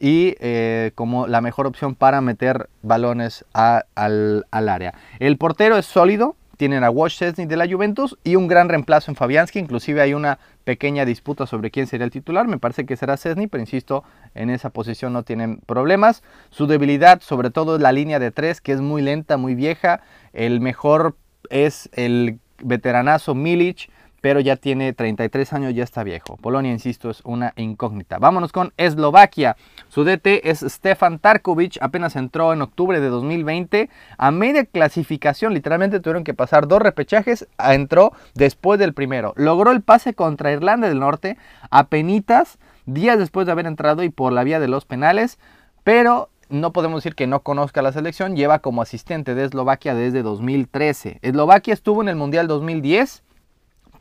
y 0.01 0.35
eh, 0.39 0.91
como 0.95 1.27
la 1.27 1.41
mejor 1.41 1.67
opción 1.67 1.93
para 1.93 2.21
meter 2.21 2.69
balones 2.81 3.45
al, 3.53 4.45
área. 4.51 4.95
El 5.19 5.37
portero 5.37 5.77
es 5.77 5.85
sólido, 5.85 6.35
tienen 6.57 6.83
a 6.83 6.91
Chesney 7.07 7.45
de 7.45 7.55
la 7.55 7.69
Juventus 7.69 8.17
y 8.23 8.35
un 8.35 8.47
gran 8.47 8.67
reemplazo 8.67 9.11
en 9.11 9.15
Fabianski, 9.15 9.59
inclusive 9.59 10.01
hay 10.01 10.15
una 10.15 10.39
pequeña 10.63 11.05
disputa 11.05 11.45
sobre 11.45 11.69
quién 11.69 11.85
sería 11.85 12.05
el 12.05 12.11
titular, 12.11 12.47
me 12.47 12.57
parece 12.57 12.87
que 12.87 12.97
será 12.97 13.15
Chesney, 13.15 13.45
pero 13.45 13.61
insisto, 13.61 14.03
en 14.33 14.49
esa 14.49 14.71
posición 14.71 15.13
no 15.13 15.21
tienen 15.21 15.57
problemas. 15.67 16.23
Su 16.49 16.65
debilidad 16.65 17.21
sobre 17.21 17.51
todo 17.51 17.75
es 17.75 17.81
la 17.81 17.91
línea 17.91 18.17
de 18.17 18.31
tres, 18.31 18.59
que 18.59 18.71
es 18.71 18.81
muy 18.81 19.03
lenta, 19.03 19.37
muy 19.37 19.53
vieja, 19.53 20.01
el 20.33 20.61
mejor 20.61 21.15
es 21.51 21.89
el 21.93 22.39
veteranazo 22.63 23.35
Milic, 23.35 23.89
pero 24.21 24.39
ya 24.39 24.55
tiene 24.55 24.93
33 24.93 25.51
años, 25.53 25.73
ya 25.73 25.83
está 25.83 26.03
viejo. 26.03 26.37
Polonia, 26.37 26.71
insisto, 26.71 27.09
es 27.09 27.21
una 27.25 27.53
incógnita. 27.57 28.19
Vámonos 28.19 28.51
con 28.51 28.71
Eslovaquia. 28.77 29.57
Su 29.89 30.03
DT 30.03 30.41
es 30.43 30.59
Stefan 30.59 31.17
Tarkovic, 31.17 31.77
apenas 31.81 32.15
entró 32.15 32.53
en 32.53 32.61
octubre 32.61 32.99
de 32.99 33.09
2020. 33.09 33.89
A 34.17 34.31
media 34.31 34.65
clasificación, 34.65 35.55
literalmente 35.55 35.99
tuvieron 35.99 36.23
que 36.23 36.35
pasar 36.35 36.67
dos 36.67 36.81
repechajes, 36.81 37.47
entró 37.57 38.13
después 38.35 38.79
del 38.79 38.93
primero. 38.93 39.33
Logró 39.35 39.71
el 39.71 39.81
pase 39.81 40.13
contra 40.13 40.51
Irlanda 40.51 40.87
del 40.87 40.99
Norte 40.99 41.37
a 41.71 41.87
penitas, 41.87 42.59
días 42.85 43.17
después 43.17 43.47
de 43.47 43.53
haber 43.53 43.65
entrado 43.65 44.03
y 44.03 44.09
por 44.09 44.33
la 44.33 44.43
vía 44.43 44.59
de 44.59 44.67
los 44.67 44.85
penales, 44.85 45.39
pero 45.83 46.29
no 46.49 46.73
podemos 46.73 47.01
decir 47.01 47.15
que 47.15 47.27
no 47.27 47.39
conozca 47.39 47.81
la 47.81 47.91
selección, 47.91 48.35
lleva 48.35 48.59
como 48.59 48.83
asistente 48.83 49.33
de 49.33 49.45
Eslovaquia 49.45 49.95
desde 49.95 50.21
2013. 50.21 51.19
Eslovaquia 51.23 51.73
estuvo 51.73 52.01
en 52.03 52.09
el 52.09 52.15
Mundial 52.15 52.47
2010 52.47 53.23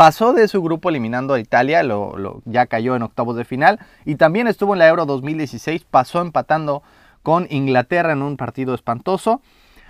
pasó 0.00 0.33
de 0.33 0.49
su 0.49 0.62
grupo 0.62 0.88
eliminando 0.88 1.35
a 1.35 1.40
Italia, 1.40 1.83
lo, 1.83 2.40
ya 2.47 2.64
cayó 2.64 2.97
en 2.97 3.02
octavos 3.02 3.37
de 3.37 3.45
final 3.45 3.78
y 4.07 4.14
también 4.14 4.47
estuvo 4.47 4.73
en 4.73 4.78
la 4.78 4.88
Euro 4.88 5.04
2016, 5.04 5.85
pasó 5.85 6.23
empatando 6.23 6.83
con 7.23 7.47
Inglaterra 7.50 8.14
en 8.14 8.23
un 8.23 8.38
partido 8.38 8.75
espantoso. 8.75 9.42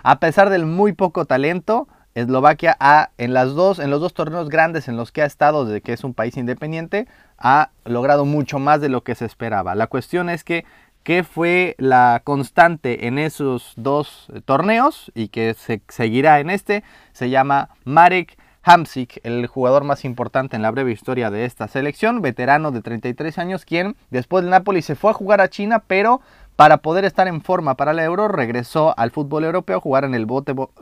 A 0.02 0.19
pesar 0.19 0.50
del 0.50 0.67
muy 0.67 0.95
poco 0.95 1.26
talento, 1.26 1.87
Eslovaquia 2.17 2.76
ha, 2.81 3.11
en, 3.19 3.35
las 3.35 3.55
dos, 3.55 3.79
en 3.79 3.90
los 3.90 4.00
dos 4.00 4.12
torneos 4.12 4.49
grandes 4.49 4.88
en 4.88 4.97
los 4.97 5.12
que 5.12 5.23
ha 5.23 5.26
estado 5.26 5.64
desde 5.64 5.81
que 5.81 5.93
es 5.93 6.02
un 6.02 6.12
país 6.12 6.37
independiente, 6.37 7.07
ha 7.38 7.71
logrado 7.85 8.25
mucho 8.25 8.59
más 8.59 8.81
de 8.81 8.88
lo 8.88 9.05
que 9.05 9.14
se 9.14 9.26
esperaba. 9.26 9.76
La 9.76 9.87
cuestión 9.87 10.29
es 10.29 10.43
que 10.43 10.64
qué 11.05 11.23
fue 11.23 11.76
la 11.79 12.23
constante 12.25 13.07
en 13.07 13.17
esos 13.17 13.75
dos 13.76 14.26
torneos 14.45 15.12
y 15.14 15.29
que 15.29 15.55
se 15.55 15.83
seguirá 15.87 16.40
en 16.40 16.50
este, 16.50 16.83
se 17.12 17.31
llama 17.31 17.69
Marek 17.85 18.39
Hamsik, 18.62 19.21
el 19.23 19.47
jugador 19.47 19.85
más 19.85 20.05
importante 20.05 20.55
en 20.55 20.62
la 20.62 20.71
breve 20.71 20.93
historia 20.93 21.31
de 21.31 21.47
esta 21.47 21.67
selección, 21.67 22.21
veterano 22.21 22.73
de 22.73 22.83
33 22.83 23.38
años, 23.38 23.64
quien 23.64 23.97
después 24.11 24.45
del 24.45 24.50
Napoli 24.50 24.83
se 24.83 24.97
fue 24.97 25.12
a 25.12 25.14
jugar 25.14 25.40
a 25.40 25.49
China, 25.49 25.83
pero 25.87 26.21
para 26.57 26.79
poder 26.79 27.07
estar 27.07 27.26
en 27.26 27.40
forma 27.40 27.75
para 27.75 27.93
el 27.93 27.99
Euro 28.00 28.29
regresó 28.29 28.93
al 28.99 29.12
fútbol 29.12 29.45
europeo 29.45 29.79
a 29.79 29.81
jugar 29.81 30.05
en 30.05 30.14
el, 30.14 30.26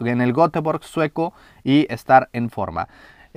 en 0.00 0.20
el 0.20 0.32
Göteborg 0.32 0.82
sueco 0.82 1.32
y 1.62 1.87
estar 1.92 2.28
en 2.32 2.50
forma. 2.50 2.88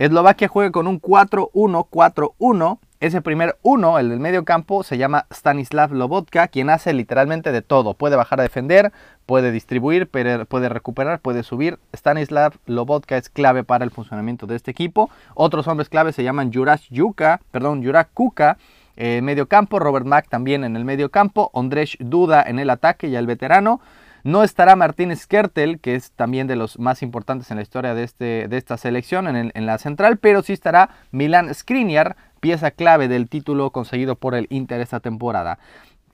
Eslovaquia 0.05 0.47
juega 0.47 0.71
con 0.71 0.87
un 0.87 0.99
4-1-4-1 0.99 2.79
ese 3.01 3.21
primer 3.21 3.57
uno, 3.61 3.99
el 3.99 4.09
del 4.09 4.19
medio 4.19 4.45
campo, 4.45 4.83
se 4.83 4.97
llama 4.97 5.25
Stanislav 5.31 5.91
Lobotka, 5.91 6.47
quien 6.47 6.69
hace 6.69 6.93
literalmente 6.93 7.51
de 7.51 7.61
todo. 7.61 7.93
Puede 7.93 8.15
bajar 8.15 8.39
a 8.39 8.43
defender, 8.43 8.91
puede 9.27 9.51
distribuir, 9.51 10.07
puede 10.07 10.69
recuperar, 10.69 11.19
puede 11.19 11.43
subir. 11.43 11.77
Stanislav 11.93 12.53
Lobotka 12.65 13.17
es 13.17 13.29
clave 13.29 13.63
para 13.63 13.83
el 13.83 13.91
funcionamiento 13.91 14.47
de 14.47 14.55
este 14.55 14.71
equipo. 14.71 15.11
Otros 15.35 15.67
hombres 15.67 15.89
clave 15.89 16.13
se 16.13 16.23
llaman 16.23 16.51
Juras 16.53 16.87
Yuka, 16.89 17.41
perdón, 17.51 17.83
Jurak 17.83 18.09
Kuka, 18.13 18.57
eh, 18.97 19.21
medio 19.21 19.47
campo, 19.47 19.79
Robert 19.79 20.05
Mack 20.05 20.29
también 20.29 20.63
en 20.63 20.75
el 20.75 20.85
medio 20.85 21.09
campo, 21.09 21.49
Ondrej 21.53 21.97
Duda 21.99 22.43
en 22.43 22.59
el 22.59 22.69
ataque, 22.71 23.09
ya 23.09 23.19
el 23.19 23.27
veterano. 23.27 23.81
No 24.23 24.43
estará 24.43 24.75
Martín 24.75 25.15
Skertel, 25.15 25.79
que 25.79 25.95
es 25.95 26.11
también 26.11 26.47
de 26.47 26.55
los 26.55 26.77
más 26.77 27.01
importantes 27.01 27.49
en 27.49 27.57
la 27.57 27.63
historia 27.63 27.93
de, 27.95 28.03
este, 28.03 28.47
de 28.47 28.57
esta 28.57 28.77
selección 28.77 29.27
en, 29.27 29.65
la 29.65 29.77
central, 29.77 30.17
pero 30.17 30.43
sí 30.43 30.53
estará 30.53 30.89
Milan 31.11 31.53
Skriniar, 31.53 32.15
pieza 32.39 32.71
clave 32.71 33.07
del 33.07 33.29
título 33.29 33.71
conseguido 33.71 34.15
por 34.15 34.35
el 34.35 34.47
Inter 34.49 34.81
esta 34.81 34.99
temporada. 34.99 35.59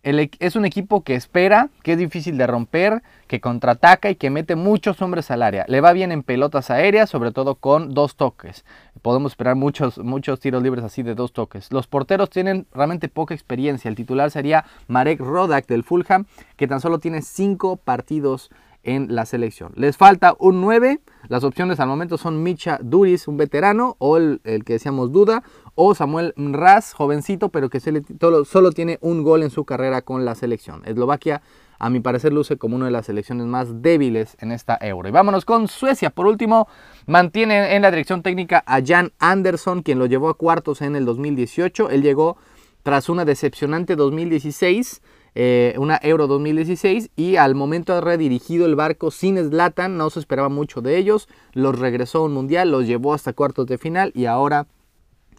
es 0.03 0.55
un 0.55 0.65
equipo 0.65 1.03
que 1.03 1.15
espera, 1.15 1.69
que 1.83 1.93
es 1.93 1.97
difícil 1.97 2.37
de 2.37 2.47
romper, 2.47 3.03
que 3.27 3.41
contraataca 3.41 4.09
y 4.09 4.15
que 4.15 4.29
mete 4.29 4.55
muchos 4.55 5.01
hombres 5.01 5.31
al 5.31 5.43
área. 5.43 5.65
Le 5.67 5.81
va 5.81 5.91
bien 5.93 6.11
en 6.11 6.23
pelotas 6.23 6.69
aéreas, 6.69 7.09
sobre 7.09 7.31
todo 7.31 7.55
con 7.55 7.93
dos 7.93 8.15
toques. 8.15 8.63
Podemos 9.01 9.34
esperar 9.34 9.56
muchos, 9.56 9.98
muchos 10.00 10.39
tiros 10.39 10.63
libres 10.63 10.84
así 10.84 11.04
de 11.04 11.16
dos 11.16 11.34
toques. 11.34 11.72
Los 11.72 11.88
porteros 11.88 12.30
tienen 12.30 12.68
realmente 12.74 13.10
poca 13.10 13.34
experiencia. 13.34 13.89
El 13.89 13.96
titular 13.96 14.32
sería 14.32 14.66
Marek 14.88 15.20
Rodak 15.20 15.68
del 15.68 15.84
Fulham, 15.84 16.25
que 16.56 16.68
tan 16.68 16.82
solo 16.82 17.00
tiene 17.00 17.22
cinco 17.22 17.77
partidos 17.77 18.50
en 18.88 19.13
la 19.13 19.25
selección. 19.25 19.74
Les 19.75 19.98
falta 19.98 20.36
un 20.39 20.62
9. 20.62 21.01
Las 21.27 21.44
opciones 21.44 21.80
al 21.80 21.89
momento 21.89 22.18
son 22.18 22.42
Micha 22.42 22.80
Duris, 22.82 23.27
un 23.27 23.38
veterano, 23.38 23.98
o 24.00 24.18
el, 24.18 24.39
que 24.44 24.74
decíamos 24.74 25.12
Duda, 25.12 25.44
o 25.75 25.94
Samuel 25.94 26.34
Raz, 26.38 26.94
jovencito, 26.94 27.50
pero 27.50 27.70
que 27.70 27.82
solo, 27.82 28.72
tiene 28.72 28.98
un 29.01 29.24
gol 29.24 29.44
en 29.44 29.50
su 29.50 29.66
carrera 29.66 30.01
con 30.01 30.24
la 30.24 30.36
selección. 30.36 30.84
Eslovaquia, 30.86 31.42
a 31.79 31.89
mi 31.89 32.00
parecer, 32.00 32.34
luce 32.34 32.57
como 32.57 32.75
una 32.75 32.86
de 32.86 32.91
las 32.91 33.05
selecciones 33.05 33.46
más 33.46 33.81
débiles 33.81 34.38
en 34.39 34.51
esta 34.51 34.77
Euro. 34.81 35.10
Y 35.10 35.12
vámonos 35.12 35.46
con 35.46 35.67
Suecia. 35.67 36.10
Por 36.10 36.27
último, 36.27 36.67
mantiene 37.05 37.75
en 37.75 37.81
la 37.81 37.91
dirección 37.91 38.24
técnica 38.24 38.63
a 38.65 38.81
Jan 38.86 39.12
Anderson, 39.19 39.81
quien 39.81 40.00
lo 40.00 40.05
llevó 40.05 40.29
a 40.29 40.36
cuartos 40.36 40.81
en 40.81 40.96
el 40.96 41.05
2018. 41.05 41.89
Él 41.89 42.01
llegó 42.01 42.38
tras 42.84 43.10
una 43.10 43.25
decepcionante 43.25 43.96
2016 43.96 45.01
eh, 45.39 45.75
una 45.77 46.00
Euro 46.01 46.25
2016 46.25 47.12
y 47.15 47.36
al 47.36 47.53
momento 47.53 47.93
de 47.93 48.01
redirigido 48.01 48.65
el 48.65 48.75
barco 48.75 49.12
sin 49.12 49.38
Zlatan, 49.38 49.96
no 49.96 50.10
se 50.10 50.19
esperaba 50.19 50.50
mucho 50.50 50.81
de 50.81 50.98
ellos, 50.98 51.29
los 51.53 51.77
regresó 51.77 52.17
a 52.17 52.24
un 52.24 52.34
mundial, 52.34 52.72
los 52.72 52.88
llevó 52.88 53.13
hasta 53.13 53.34
cuartos 53.34 53.67
de 53.67 53.77
final 53.77 54.12
y 54.15 54.25
ahora 54.25 54.65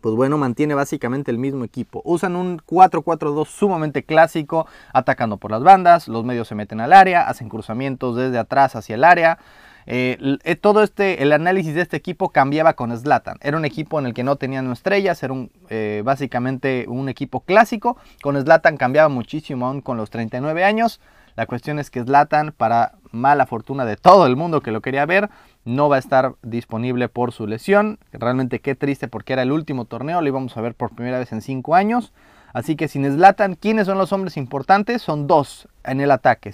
pues 0.00 0.14
bueno, 0.14 0.38
mantiene 0.38 0.75
básicamente 0.75 1.31
el 1.31 1.38
mismo 1.38 1.64
equipo. 1.64 2.02
Usan 2.05 2.37
un 2.37 2.59
4-4-2 2.59 3.47
sumamente 3.47 4.05
clásico, 4.05 4.67
atacando 4.93 5.37
por 5.37 5.50
las 5.50 5.62
bandas, 5.62 6.09
los 6.09 6.25
medios 6.25 6.49
se 6.49 6.55
meten 6.55 6.81
al 6.81 6.93
área, 6.93 7.28
hacen 7.28 7.49
cruzamientos 7.49 8.17
desde 8.17 8.38
atrás 8.38 8.76
hacia 8.76 8.95
el 8.95 9.05
área, 9.05 9.38
eh, 9.90 10.19
eh, 10.45 10.55
todo 10.55 10.83
este, 10.83 11.23
el 11.23 11.33
análisis 11.33 11.75
de 11.75 11.81
este 11.81 11.97
equipo 11.97 12.28
cambiaba 12.28 12.75
con 12.75 12.95
Slatan. 12.95 13.38
Era 13.40 13.57
un 13.57 13.64
equipo 13.64 13.99
en 13.99 14.05
el 14.05 14.12
que 14.12 14.23
no 14.23 14.37
tenían 14.37 14.71
estrellas, 14.71 15.23
era 15.23 15.33
un, 15.33 15.50
eh, 15.71 16.02
básicamente 16.05 16.85
un 16.88 17.09
equipo 17.09 17.40
clásico. 17.40 17.97
Con 18.21 18.38
Slatan 18.38 18.76
cambiaba 18.76 19.09
muchísimo 19.09 19.67
aún 19.67 19.81
con 19.81 19.97
los 19.97 20.11
39 20.11 20.62
años. 20.62 21.00
La 21.37 21.47
cuestión 21.47 21.78
es 21.78 21.90
que 21.90 22.02
Slatan, 22.02 22.52
para 22.52 22.97
mala 23.12 23.47
fortuna 23.47 23.87
de 23.87 23.97
todo 23.97 24.26
el 24.26 24.37
mundo 24.37 24.61
que 24.61 24.73
lo 24.73 24.83
quería 24.83 25.07
ver, 25.07 25.31
no 25.65 25.88
va 25.88 25.97
a 25.97 25.99
estar 25.99 26.35
disponible 26.43 27.09
por 27.09 27.33
su 27.33 27.47
lesión. 27.47 27.99
Realmente 28.12 28.61
qué 28.61 28.75
triste 28.75 29.09
porque 29.09 29.35
era 29.35 29.43
el 29.43 29.53
último 29.53 29.85
torneo, 29.85 30.21
lo 30.21 30.29
íbamos 30.29 30.57
a 30.57 30.61
ver 30.61 30.75
por 30.75 30.95
primera 30.95 31.19
vez 31.19 31.33
en 31.33 31.43
5 31.43 31.75
años. 31.75 32.12
Así 32.53 32.77
que 32.77 32.88
sin 32.88 33.05
Slatan, 33.05 33.55
¿quiénes 33.55 33.87
son 33.87 33.99
los 33.99 34.12
hombres 34.12 34.37
importantes? 34.37 35.03
Son 35.03 35.27
dos 35.27 35.69
en 35.85 36.00
el 36.00 36.11
ataque, 36.11 36.53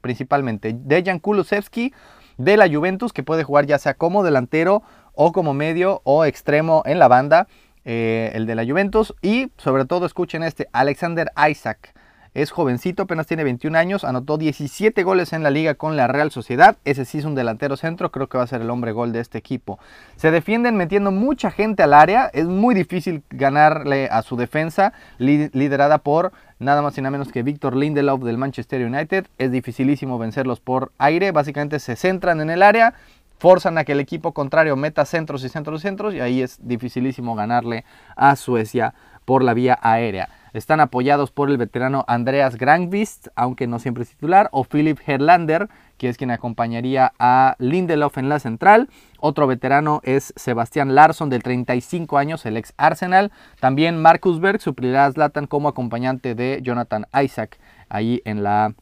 principalmente. 0.00 0.76
Dejan 0.76 1.20
Kulusevski 1.20 1.92
de 2.36 2.56
la 2.56 2.68
Juventus, 2.68 3.12
que 3.12 3.22
puede 3.22 3.44
jugar 3.44 3.66
ya 3.66 3.78
sea 3.78 3.94
como 3.94 4.22
delantero 4.22 4.82
o 5.14 5.32
como 5.32 5.54
medio 5.54 6.00
o 6.04 6.24
extremo 6.24 6.82
en 6.84 6.98
la 6.98 7.08
banda, 7.08 7.48
eh, 7.84 8.32
el 8.34 8.46
de 8.46 8.54
la 8.54 8.64
Juventus. 8.64 9.14
Y 9.22 9.50
sobre 9.56 9.84
todo 9.84 10.06
escuchen 10.06 10.42
este, 10.42 10.68
Alexander 10.72 11.30
Isaac. 11.48 11.94
Es 12.36 12.50
jovencito, 12.50 13.04
apenas 13.04 13.26
tiene 13.26 13.44
21 13.44 13.78
años, 13.78 14.04
anotó 14.04 14.36
17 14.36 15.02
goles 15.04 15.32
en 15.32 15.42
la 15.42 15.48
liga 15.48 15.72
con 15.72 15.96
la 15.96 16.06
Real 16.06 16.30
Sociedad. 16.30 16.76
Ese 16.84 17.06
sí 17.06 17.16
es 17.16 17.24
un 17.24 17.34
delantero 17.34 17.78
centro, 17.78 18.12
creo 18.12 18.26
que 18.26 18.36
va 18.36 18.44
a 18.44 18.46
ser 18.46 18.60
el 18.60 18.68
hombre 18.68 18.92
gol 18.92 19.10
de 19.10 19.20
este 19.20 19.38
equipo. 19.38 19.78
Se 20.16 20.30
defienden 20.30 20.76
metiendo 20.76 21.10
mucha 21.10 21.50
gente 21.50 21.82
al 21.82 21.94
área, 21.94 22.26
es 22.34 22.44
muy 22.44 22.74
difícil 22.74 23.22
ganarle 23.30 24.10
a 24.10 24.20
su 24.20 24.36
defensa, 24.36 24.92
liderada 25.16 25.96
por 25.96 26.32
nada 26.58 26.82
más 26.82 26.98
y 26.98 27.00
nada 27.00 27.12
menos 27.12 27.32
que 27.32 27.42
Víctor 27.42 27.74
Lindelof 27.74 28.22
del 28.22 28.36
Manchester 28.36 28.84
United. 28.84 29.28
Es 29.38 29.50
dificilísimo 29.50 30.18
vencerlos 30.18 30.60
por 30.60 30.92
aire, 30.98 31.32
básicamente 31.32 31.78
se 31.78 31.96
centran 31.96 32.42
en 32.42 32.50
el 32.50 32.62
área 32.62 32.92
forzan 33.38 33.78
a 33.78 33.84
que 33.84 33.92
el 33.92 34.00
equipo 34.00 34.32
contrario 34.32 34.76
meta 34.76 35.04
centros 35.04 35.44
y 35.44 35.48
centros 35.48 35.80
y 35.80 35.82
centros 35.82 36.14
y 36.14 36.20
ahí 36.20 36.42
es 36.42 36.58
dificilísimo 36.62 37.34
ganarle 37.34 37.84
a 38.14 38.34
Suecia 38.36 38.94
por 39.24 39.42
la 39.42 39.52
vía 39.54 39.78
aérea. 39.82 40.28
Están 40.52 40.80
apoyados 40.80 41.30
por 41.30 41.50
el 41.50 41.58
veterano 41.58 42.04
Andreas 42.08 42.56
Granqvist, 42.56 43.28
aunque 43.36 43.66
no 43.66 43.78
siempre 43.78 44.04
es 44.04 44.10
titular, 44.10 44.48
o 44.52 44.64
Philip 44.64 44.98
Herlander, 45.06 45.68
que 45.98 46.08
es 46.08 46.16
quien 46.16 46.30
acompañaría 46.30 47.12
a 47.18 47.56
Lindelof 47.58 48.18
en 48.18 48.28
la 48.28 48.38
central. 48.38 48.88
Otro 49.18 49.46
veterano 49.46 50.00
es 50.04 50.32
Sebastián 50.36 50.94
Larsson, 50.94 51.30
del 51.30 51.42
35 51.42 52.18
años, 52.18 52.46
el 52.46 52.56
ex 52.56 52.74
Arsenal. 52.76 53.32
También 53.60 54.00
Marcus 54.00 54.40
Berg 54.40 54.60
suplirá 54.60 55.06
a 55.06 55.12
Zlatan 55.12 55.46
como 55.46 55.68
acompañante 55.68 56.34
de 56.34 56.60
Jonathan 56.62 57.06
Isaac 57.22 57.58
ahí 57.88 58.22
en 58.24 58.42
la, 58.42 58.74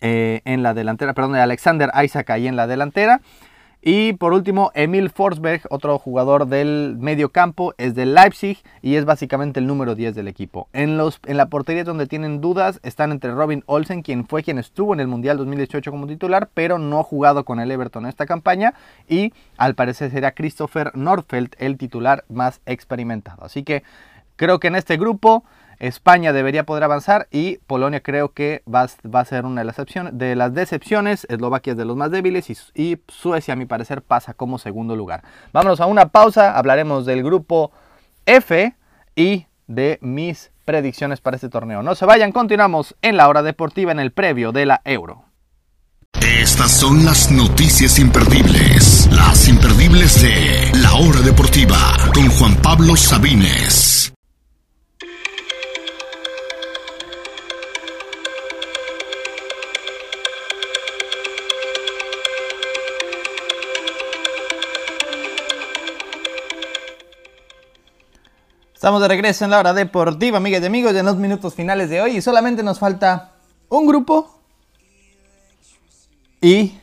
eh, 0.00 0.40
en 0.44 0.62
la 0.62 0.74
delantera, 0.74 1.14
perdón, 1.14 1.32
de 1.32 1.40
Alexander 1.40 1.90
Isaac 2.02 2.30
ahí 2.30 2.46
en 2.46 2.56
la 2.56 2.66
delantera. 2.66 3.20
Y 3.84 4.12
por 4.12 4.32
último, 4.32 4.70
Emil 4.74 5.10
Forsberg, 5.10 5.62
otro 5.68 5.98
jugador 5.98 6.46
del 6.46 6.96
medio 7.00 7.30
campo, 7.30 7.74
es 7.78 7.96
del 7.96 8.14
Leipzig 8.14 8.62
y 8.80 8.94
es 8.94 9.04
básicamente 9.04 9.58
el 9.58 9.66
número 9.66 9.96
10 9.96 10.14
del 10.14 10.28
equipo. 10.28 10.68
En, 10.72 10.96
los, 10.96 11.18
en 11.26 11.36
la 11.36 11.46
portería 11.46 11.82
donde 11.82 12.06
tienen 12.06 12.40
dudas 12.40 12.78
están 12.84 13.10
entre 13.10 13.32
Robin 13.32 13.64
Olsen, 13.66 14.02
quien 14.02 14.24
fue 14.24 14.44
quien 14.44 14.60
estuvo 14.60 14.94
en 14.94 15.00
el 15.00 15.08
Mundial 15.08 15.36
2018 15.36 15.90
como 15.90 16.06
titular, 16.06 16.48
pero 16.54 16.78
no 16.78 17.00
ha 17.00 17.02
jugado 17.02 17.44
con 17.44 17.58
el 17.58 17.72
Everton 17.72 18.04
en 18.04 18.10
esta 18.10 18.24
campaña. 18.24 18.74
Y 19.08 19.32
al 19.56 19.74
parecer 19.74 20.12
será 20.12 20.30
Christopher 20.30 20.92
Nordfeldt 20.94 21.56
el 21.58 21.76
titular 21.76 22.24
más 22.28 22.60
experimentado. 22.66 23.44
Así 23.44 23.64
que 23.64 23.82
creo 24.36 24.60
que 24.60 24.68
en 24.68 24.76
este 24.76 24.96
grupo 24.96 25.42
España 25.82 26.32
debería 26.32 26.64
poder 26.64 26.84
avanzar 26.84 27.26
y 27.32 27.56
Polonia 27.66 28.00
creo 28.04 28.32
que 28.32 28.62
va, 28.72 28.82
a 28.82 29.24
ser 29.24 29.44
una 29.44 29.62
de 29.62 29.64
las, 29.64 29.76
de 30.12 30.36
las 30.36 30.54
decepciones. 30.54 31.26
Eslovaquia 31.28 31.72
es 31.72 31.76
de 31.76 31.84
los 31.84 31.96
más 31.96 32.12
débiles 32.12 32.48
y, 32.74 32.98
Suecia 33.08 33.54
a 33.54 33.56
mi 33.56 33.66
parecer 33.66 34.00
pasa 34.00 34.32
como 34.32 34.58
segundo 34.58 34.94
lugar. 34.94 35.24
Vámonos 35.52 35.80
a 35.80 35.86
una 35.86 36.06
pausa, 36.10 36.56
hablaremos 36.56 37.04
del 37.04 37.24
grupo 37.24 37.72
F 38.26 38.76
y 39.16 39.46
de 39.66 39.98
mis 40.02 40.52
predicciones 40.64 41.20
para 41.20 41.34
este 41.34 41.48
torneo. 41.48 41.82
No 41.82 41.96
se 41.96 42.06
vayan, 42.06 42.30
continuamos 42.30 42.94
en 43.02 43.16
la 43.16 43.28
hora 43.28 43.42
deportiva 43.42 43.90
en 43.90 43.98
el 43.98 44.12
previo 44.12 44.52
de 44.52 44.66
la 44.66 44.82
Euro. 44.84 45.24
Estas 46.20 46.70
son 46.70 47.04
las 47.04 47.32
noticias 47.32 47.98
imperdibles, 47.98 49.08
las 49.10 49.48
imperdibles 49.48 50.22
de 50.22 50.78
la 50.80 50.92
hora 50.94 51.20
deportiva 51.22 51.96
con 52.14 52.28
Juan 52.28 52.54
Pablo 52.62 52.94
Sabines. 52.94 54.01
Estamos 68.82 69.00
de 69.00 69.06
regreso 69.06 69.44
en 69.44 69.52
la 69.52 69.60
hora 69.60 69.74
deportiva, 69.74 70.38
amigas 70.38 70.60
y 70.60 70.66
amigos, 70.66 70.92
en 70.96 71.06
los 71.06 71.16
minutos 71.16 71.54
finales 71.54 71.88
de 71.88 72.00
hoy 72.00 72.16
y 72.16 72.20
solamente 72.20 72.64
nos 72.64 72.80
falta 72.80 73.30
un 73.68 73.86
grupo 73.86 74.40
y 76.40 76.80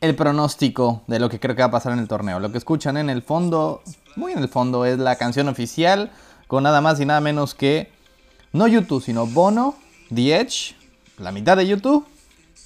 el 0.00 0.16
pronóstico 0.16 1.02
de 1.06 1.20
lo 1.20 1.28
que 1.28 1.38
creo 1.38 1.54
que 1.54 1.62
va 1.62 1.68
a 1.68 1.70
pasar 1.70 1.92
en 1.92 2.00
el 2.00 2.08
torneo. 2.08 2.40
Lo 2.40 2.50
que 2.50 2.58
escuchan 2.58 2.96
en 2.96 3.08
el 3.08 3.22
fondo, 3.22 3.84
muy 4.16 4.32
en 4.32 4.40
el 4.40 4.48
fondo, 4.48 4.84
es 4.84 4.98
la 4.98 5.14
canción 5.14 5.48
oficial 5.48 6.10
con 6.48 6.64
nada 6.64 6.80
más 6.80 6.98
y 6.98 7.06
nada 7.06 7.20
menos 7.20 7.54
que 7.54 7.92
no 8.52 8.66
YouTube, 8.66 9.04
sino 9.04 9.24
Bono, 9.24 9.76
The 10.12 10.40
Edge, 10.40 10.74
la 11.18 11.30
mitad 11.30 11.56
de 11.56 11.68
YouTube, 11.68 12.04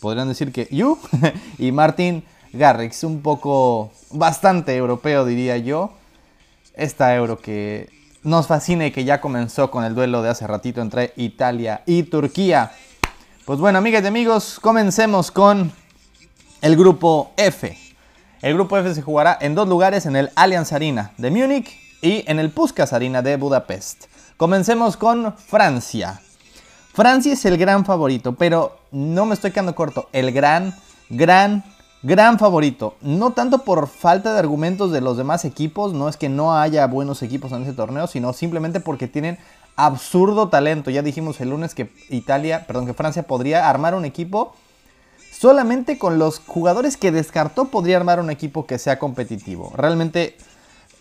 podrían 0.01 0.29
decir 0.29 0.51
que 0.51 0.67
You 0.71 0.99
y 1.59 1.73
Martin 1.73 2.25
Garrix, 2.55 3.05
un 3.05 3.21
poco 3.21 3.93
bastante 4.13 4.75
europeo 4.75 5.27
diría 5.27 5.59
yo. 5.59 5.93
Esta 6.75 7.15
euro 7.15 7.39
que 7.39 8.02
nos 8.23 8.47
fascina 8.47 8.87
y 8.87 8.91
que 8.93 9.05
ya 9.05 9.21
comenzó 9.21 9.71
con 9.71 9.85
el 9.85 9.95
duelo 9.95 10.23
de 10.23 10.31
hace 10.31 10.47
ratito 10.47 10.81
entre 10.81 11.13
Italia 11.17 11.83
y 11.87 12.05
Turquía. 12.05 12.73
Pues 13.45 13.59
bueno, 13.59 13.79
amigas 13.79 14.05
y 14.05 14.07
amigos, 14.07 14.59
comencemos 14.61 15.31
con 15.31 15.73
el 16.61 16.77
grupo 16.77 17.33
F. 17.37 17.77
El 18.41 18.55
grupo 18.55 18.79
F 18.79 18.95
se 18.95 19.03
jugará 19.03 19.37
en 19.41 19.55
dos 19.55 19.69
lugares, 19.69 20.07
en 20.07 20.17
el 20.17 20.31
Allianz 20.37 20.73
Arena 20.73 21.13
de 21.19 21.31
Múnich 21.31 21.77
y 22.01 22.25
en 22.31 22.39
el 22.39 22.51
Puskas 22.51 22.93
Arena 22.93 23.23
de 23.23 23.37
Budapest. 23.37 24.05
Comencemos 24.37 24.97
con 24.97 25.37
Francia. 25.37 26.21
Francia 26.93 27.33
es 27.33 27.45
el 27.45 27.57
gran 27.57 27.85
favorito, 27.85 28.35
pero 28.35 28.79
no 28.91 29.27
me 29.27 29.35
estoy 29.35 29.51
quedando 29.51 29.75
corto. 29.75 30.09
El 30.13 30.33
gran, 30.33 30.75
gran 31.09 31.65
Gran 32.05 32.41
favorito, 32.41 32.97
no 33.01 33.31
tanto 33.31 33.59
por 33.59 33.87
falta 33.87 34.33
de 34.33 34.41
argumentos 34.41 34.91
de 34.91 35.01
los 35.01 35.17
demás 35.17 35.45
equipos, 35.45 35.93
no 35.93 36.09
es 36.09 36.17
que 36.17 36.29
no 36.29 36.59
haya 36.59 36.85
buenos 36.89 37.23
equipos 37.23 37.53
en 37.53 37.63
ese 37.63 37.75
torneo, 37.75 38.09
sino 38.09 38.33
simplemente 38.33 38.81
porque 38.81 39.07
tienen 39.07 39.39
absurdo 39.77 40.49
talento. 40.49 40.91
Ya 40.91 41.03
dijimos 41.03 41.41
el 41.41 41.51
lunes 41.51 41.77
que 41.77 41.93
Italia, 42.11 42.65
perdón, 42.67 42.87
que 42.87 42.95
Francia 42.95 43.23
podría 43.23 43.69
armar 43.69 43.95
un 43.95 44.05
equipo 44.05 44.53
solamente 45.31 45.97
con 45.97 46.19
los 46.19 46.41
jugadores 46.41 46.97
que 46.97 47.13
descartó 47.13 47.67
podría 47.67 47.99
armar 47.99 48.19
un 48.19 48.31
equipo 48.31 48.67
que 48.67 48.81
sea 48.81 48.99
competitivo. 48.99 49.73
Realmente 49.77 50.37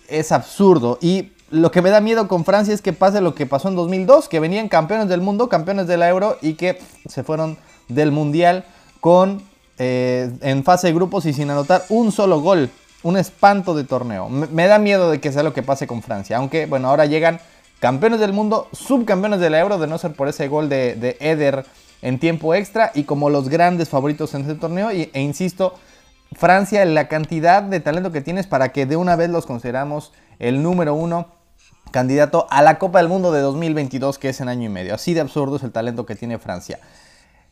es 0.08 0.32
absurdo 0.32 1.00
y 1.02 1.32
lo 1.50 1.72
que 1.72 1.82
me 1.82 1.90
da 1.90 2.00
miedo 2.00 2.28
con 2.28 2.46
Francia 2.46 2.76
es 2.76 2.84
que 2.84 2.94
pase 2.94 3.22
lo 3.22 3.34
que 3.34 3.48
pasó 3.48 3.70
en 3.70 3.76
2002, 3.76 4.30
que 4.30 4.40
venían 4.40 4.70
campeones 4.70 5.10
del 5.10 5.22
mundo, 5.22 5.50
campeones 5.50 5.88
de 5.88 5.98
la 5.98 6.10
Euro 6.10 6.38
y 6.44 6.54
que 6.54 6.80
se 7.08 7.24
fueron 7.24 7.58
del 7.88 8.12
Mundial 8.12 8.66
con 9.00 9.50
eh, 9.84 10.30
en 10.42 10.64
fase 10.64 10.86
de 10.86 10.94
grupos 10.94 11.26
y 11.26 11.34
sin 11.34 11.50
anotar 11.50 11.86
un 11.90 12.12
solo 12.12 12.40
gol. 12.40 12.70
Un 13.02 13.18
espanto 13.18 13.74
de 13.74 13.84
torneo. 13.84 14.30
Me, 14.30 14.68
da 14.68 14.78
miedo 14.78 15.10
de 15.10 15.20
que 15.20 15.32
sea 15.32 15.42
lo 15.42 15.54
que 15.54 15.64
pase 15.64 15.88
con 15.88 16.04
Francia. 16.04 16.38
Aunque, 16.38 16.68
bueno, 16.68 16.88
ahora 16.88 17.08
llegan 17.08 17.40
campeones 17.80 18.20
del 18.20 18.32
mundo, 18.32 18.68
subcampeones 18.74 19.40
de 19.40 19.50
la 19.50 19.60
Euro, 19.60 19.80
de 19.80 19.88
no 19.88 19.98
ser 19.98 20.14
por 20.14 20.28
ese 20.28 20.48
gol 20.48 20.70
de, 20.70 21.18
Eder 21.20 21.66
en 22.04 22.20
tiempo 22.20 22.54
extra 22.54 22.92
y 22.94 23.06
como 23.06 23.32
los 23.32 23.50
grandes 23.50 23.90
favoritos 23.90 24.36
en 24.36 24.42
este 24.42 24.54
torneo. 24.54 24.92
e 24.92 25.10
insisto, 25.20 25.74
Francia, 26.34 26.86
la 26.86 27.08
cantidad 27.08 27.64
de 27.64 27.80
talento 27.80 28.12
que 28.12 28.22
tienes 28.22 28.46
para 28.46 28.70
que 28.70 28.86
de 28.86 28.98
una 28.98 29.16
vez 29.16 29.32
los 29.32 29.48
consideramos 29.48 30.14
el 30.38 30.62
número 30.62 30.94
uno 30.94 31.28
candidato 31.90 32.46
a 32.52 32.62
la 32.62 32.78
Copa 32.78 33.00
del 33.00 33.08
Mundo 33.08 33.32
de 33.32 33.42
2022, 33.42 34.20
que 34.20 34.30
es 34.30 34.42
en 34.42 34.48
año 34.48 34.68
y 34.68 34.70
medio. 34.70 34.94
Así 34.94 35.16
de 35.16 35.22
absurdo 35.22 35.56
es 35.56 35.64
el 35.64 35.72
talento 35.72 36.06
que 36.06 36.16
tiene 36.16 36.38
Francia. 36.38 36.80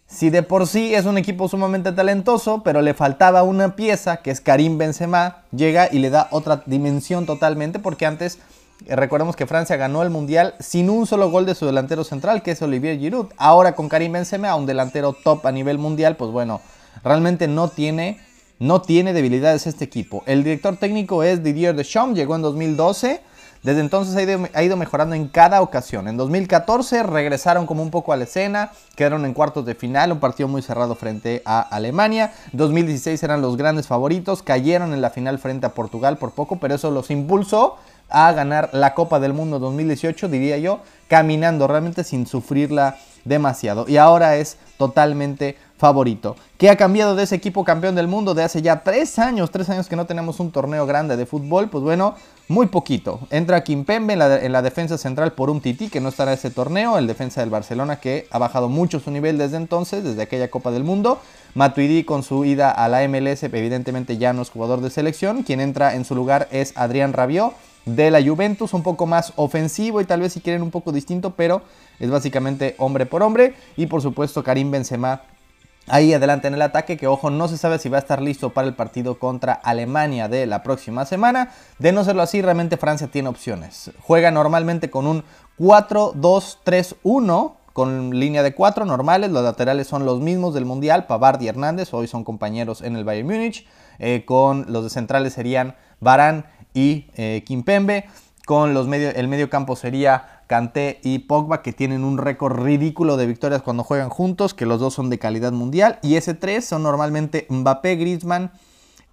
Si 0.10 0.32
de 0.32 0.42
por 0.42 0.66
sí 0.66 0.96
es 0.96 1.06
un 1.06 1.20
equipo 1.20 1.48
sumamente 1.48 1.92
talentoso, 1.92 2.64
pero 2.64 2.82
le 2.82 2.96
faltaba 2.96 3.44
una 3.44 3.76
pieza, 3.76 4.18
que 4.18 4.32
es 4.32 4.42
Karim 4.42 4.80
Benzema, 4.80 5.44
llega 5.52 5.88
y 5.92 6.00
le 6.00 6.10
da 6.10 6.30
otra 6.32 6.64
dimensión 6.66 7.28
totalmente, 7.28 7.78
porque 7.78 8.08
antes 8.08 8.40
eh, 8.88 8.96
recordemos 8.96 9.36
que 9.36 9.46
Francia 9.46 9.76
ganó 9.76 10.02
el 10.02 10.10
Mundial 10.10 10.56
sin 10.60 10.90
un 10.90 11.06
solo 11.06 11.30
gol 11.30 11.46
de 11.46 11.54
su 11.54 11.68
delantero 11.68 12.04
central, 12.04 12.42
que 12.42 12.52
es 12.52 12.62
Olivier 12.64 12.98
Giroud. 12.98 13.28
Ahora 13.38 13.76
con 13.76 13.88
Karim 13.88 14.14
Benzema, 14.14 14.56
un 14.56 14.66
delantero 14.66 15.14
top 15.14 15.46
a 15.46 15.52
nivel 15.52 15.78
mundial, 15.78 16.16
pues 16.16 16.32
bueno, 16.32 16.60
realmente 17.04 17.48
no 17.48 17.68
tiene, 17.68 18.20
no 18.58 18.82
tiene 18.82 19.14
debilidades 19.14 19.68
este 19.68 19.86
equipo. 19.86 20.24
El 20.26 20.44
director 20.44 20.76
técnico 20.78 21.22
es 21.22 21.44
Didier 21.44 21.76
Deschamps, 21.76 22.18
llegó 22.18 22.36
en 22.36 22.42
2012 22.42 23.22
desde 23.62 23.82
entonces 23.82 24.16
ha 24.54 24.64
ido, 24.64 24.78
mejorando 24.78 25.16
en 25.16 25.28
cada 25.28 25.62
ocasión. 25.62 26.08
En 26.08 26.16
2014 26.16 27.04
regresaron 27.04 27.66
como 27.66 27.84
un 27.84 27.92
poco 27.92 28.14
a 28.14 28.18
la 28.18 28.24
escena, 28.24 28.72
quedaron 28.96 29.26
en 29.26 29.34
cuartos 29.34 29.66
de 29.66 29.76
final, 29.76 30.14
un 30.14 30.20
partido 30.20 30.48
muy 30.48 30.62
cerrado 30.62 30.96
frente 30.96 31.42
a 31.46 31.60
Alemania. 31.60 32.34
2016 32.54 33.22
eran 33.22 33.42
los 33.42 33.58
grandes 33.58 33.88
favoritos, 33.88 34.44
cayeron 34.44 34.94
en 34.94 35.02
la 35.02 35.10
final 35.10 35.40
frente 35.40 35.66
a 35.66 35.74
Portugal 35.74 36.18
por 36.18 36.32
poco, 36.32 36.58
pero 36.58 36.76
eso 36.76 36.90
los 36.90 37.12
impulsó 37.12 37.76
a 38.10 38.32
ganar 38.32 38.70
la 38.72 38.94
Copa 38.94 39.20
del 39.20 39.34
Mundo 39.34 39.60
2018, 39.60 40.30
diría 40.30 40.58
yo, 40.58 40.80
caminando 41.08 41.68
realmente 41.68 42.04
sin 42.04 42.26
sufrirla 42.28 42.98
demasiado. 43.26 43.86
Y 43.88 43.98
ahora 43.98 44.38
es 44.38 44.58
totalmente 44.78 45.58
favorito. 45.80 46.36
¿Qué 46.58 46.70
ha 46.70 46.76
cambiado 46.76 47.16
de 47.16 47.24
ese 47.24 47.36
equipo 47.36 47.64
campeón 47.64 47.96
del 47.96 48.10
mundo 48.10 48.34
de 48.34 48.44
hace 48.44 48.62
ya 48.62 48.84
tres 48.84 49.18
años? 49.18 49.50
Tres 49.50 49.70
años 49.70 49.88
que 49.88 49.96
no 49.96 50.06
tenemos 50.06 50.42
un 50.42 50.52
torneo 50.52 50.86
grande 50.86 51.16
de 51.16 51.26
fútbol. 51.26 51.70
Pues 51.70 51.82
bueno, 51.82 52.16
muy 52.50 52.66
poquito. 52.68 53.22
Entra 53.30 53.64
Kimpembe 53.64 54.12
en 54.12 54.20
la, 54.20 54.44
en 54.44 54.52
la 54.52 54.62
defensa 54.62 54.98
central 54.98 55.32
por 55.32 55.50
un 55.50 55.62
Titi 55.62 55.88
que 55.88 56.02
no 56.02 56.10
estará 56.10 56.34
en 56.34 56.38
ese 56.38 56.52
torneo. 56.52 56.98
El 56.98 57.08
defensa 57.08 57.40
del 57.40 57.50
Barcelona 57.50 58.02
que 58.02 58.28
ha 58.30 58.38
bajado 58.38 58.68
mucho 58.68 59.00
su 59.00 59.10
nivel 59.10 59.38
desde 59.38 59.56
entonces, 59.56 60.04
desde 60.04 60.22
aquella 60.22 60.52
Copa 60.52 60.70
del 60.72 60.84
Mundo. 60.84 61.20
Matuidi 61.56 62.04
con 62.04 62.24
su 62.24 62.44
ida 62.44 62.70
a 62.72 62.90
la 62.90 63.08
MLS, 63.08 63.44
evidentemente 63.44 64.18
ya 64.18 64.34
no 64.34 64.42
es 64.42 64.50
jugador 64.50 64.82
de 64.82 64.90
selección. 64.90 65.44
Quien 65.44 65.62
entra 65.62 65.96
en 65.96 66.04
su 66.04 66.14
lugar 66.14 66.50
es 66.52 66.74
Adrián 66.76 67.14
Rabiot 67.14 67.54
de 67.86 68.12
la 68.12 68.22
Juventus, 68.22 68.74
un 68.74 68.84
poco 68.84 69.06
más 69.06 69.32
ofensivo 69.38 70.02
y 70.02 70.06
tal 70.06 70.20
vez 70.20 70.34
si 70.34 70.42
quieren 70.42 70.62
un 70.62 70.72
poco 70.72 70.92
distinto, 70.92 71.32
pero 71.32 71.62
es 72.00 72.10
básicamente 72.10 72.76
hombre 72.78 73.06
por 73.06 73.24
hombre. 73.24 73.56
Y 73.78 73.88
por 73.88 74.02
supuesto 74.02 74.44
Karim 74.44 74.72
Benzema 74.72 75.22
ahí 75.90 76.14
adelante 76.14 76.48
en 76.48 76.54
el 76.54 76.62
ataque, 76.62 76.98
que 76.98 77.08
ojo, 77.08 77.30
no 77.30 77.48
se 77.48 77.58
sabe 77.58 77.80
si 77.80 77.90
va 77.90 77.98
a 77.98 78.00
estar 78.02 78.22
listo 78.22 78.52
para 78.52 78.68
el 78.68 78.76
partido 78.76 79.20
contra 79.20 79.54
Alemania 79.54 80.28
de 80.28 80.46
la 80.46 80.64
próxima 80.64 81.06
semana. 81.06 81.52
De 81.78 81.92
no 81.92 82.04
serlo 82.04 82.22
así, 82.22 82.42
realmente 82.42 82.78
Francia 82.78 83.08
tiene 83.08 83.30
opciones. 83.30 83.92
Juega 84.02 84.32
normalmente 84.32 84.90
con 84.90 85.08
un 85.08 85.24
4-2-3-1 85.60 87.54
con 87.74 88.20
línea 88.20 88.44
de 88.44 88.54
cuatro 88.54 88.84
normales, 88.84 89.32
los 89.32 89.42
laterales 89.42 89.88
son 89.88 90.06
los 90.06 90.20
mismos 90.20 90.54
del 90.54 90.66
Mundial, 90.66 91.06
Pavard 91.06 91.42
y 91.42 91.48
Hernández, 91.48 91.94
hoy 91.94 92.08
son 92.08 92.26
compañeros 92.26 92.82
en 92.82 92.98
el 92.98 93.06
Bayern 93.06 93.28
Múnich, 93.28 93.66
eh, 94.00 94.26
con 94.26 94.66
los 94.68 94.84
de 94.84 94.90
centrales 94.90 95.32
serían 95.32 95.76
Barán 96.02 96.46
y 96.74 97.08
eh, 97.16 97.42
Kimpembe, 97.46 98.06
con 98.46 98.74
los 98.74 98.88
medio, 98.88 99.12
el 99.12 99.30
medio 99.30 99.50
campo 99.50 99.78
sería 99.78 100.39
Kanté 100.50 101.00
y 101.04 101.20
Pogba, 101.20 101.62
que 101.62 101.74
tienen 101.74 102.04
un 102.04 102.18
récord 102.18 102.60
ridículo 102.60 103.18
de 103.18 103.28
victorias 103.28 103.62
cuando 103.62 103.84
juegan 103.84 104.10
juntos, 104.10 104.56
que 104.56 104.66
los 104.66 104.80
dos 104.80 104.96
son 104.96 105.12
de 105.12 105.20
calidad 105.20 105.52
mundial, 105.52 106.00
y 106.02 106.16
ese 106.16 106.34
tres 106.34 106.66
son 106.66 106.82
normalmente 106.82 107.46
Mbappé, 107.50 107.98
Griezmann 107.98 108.52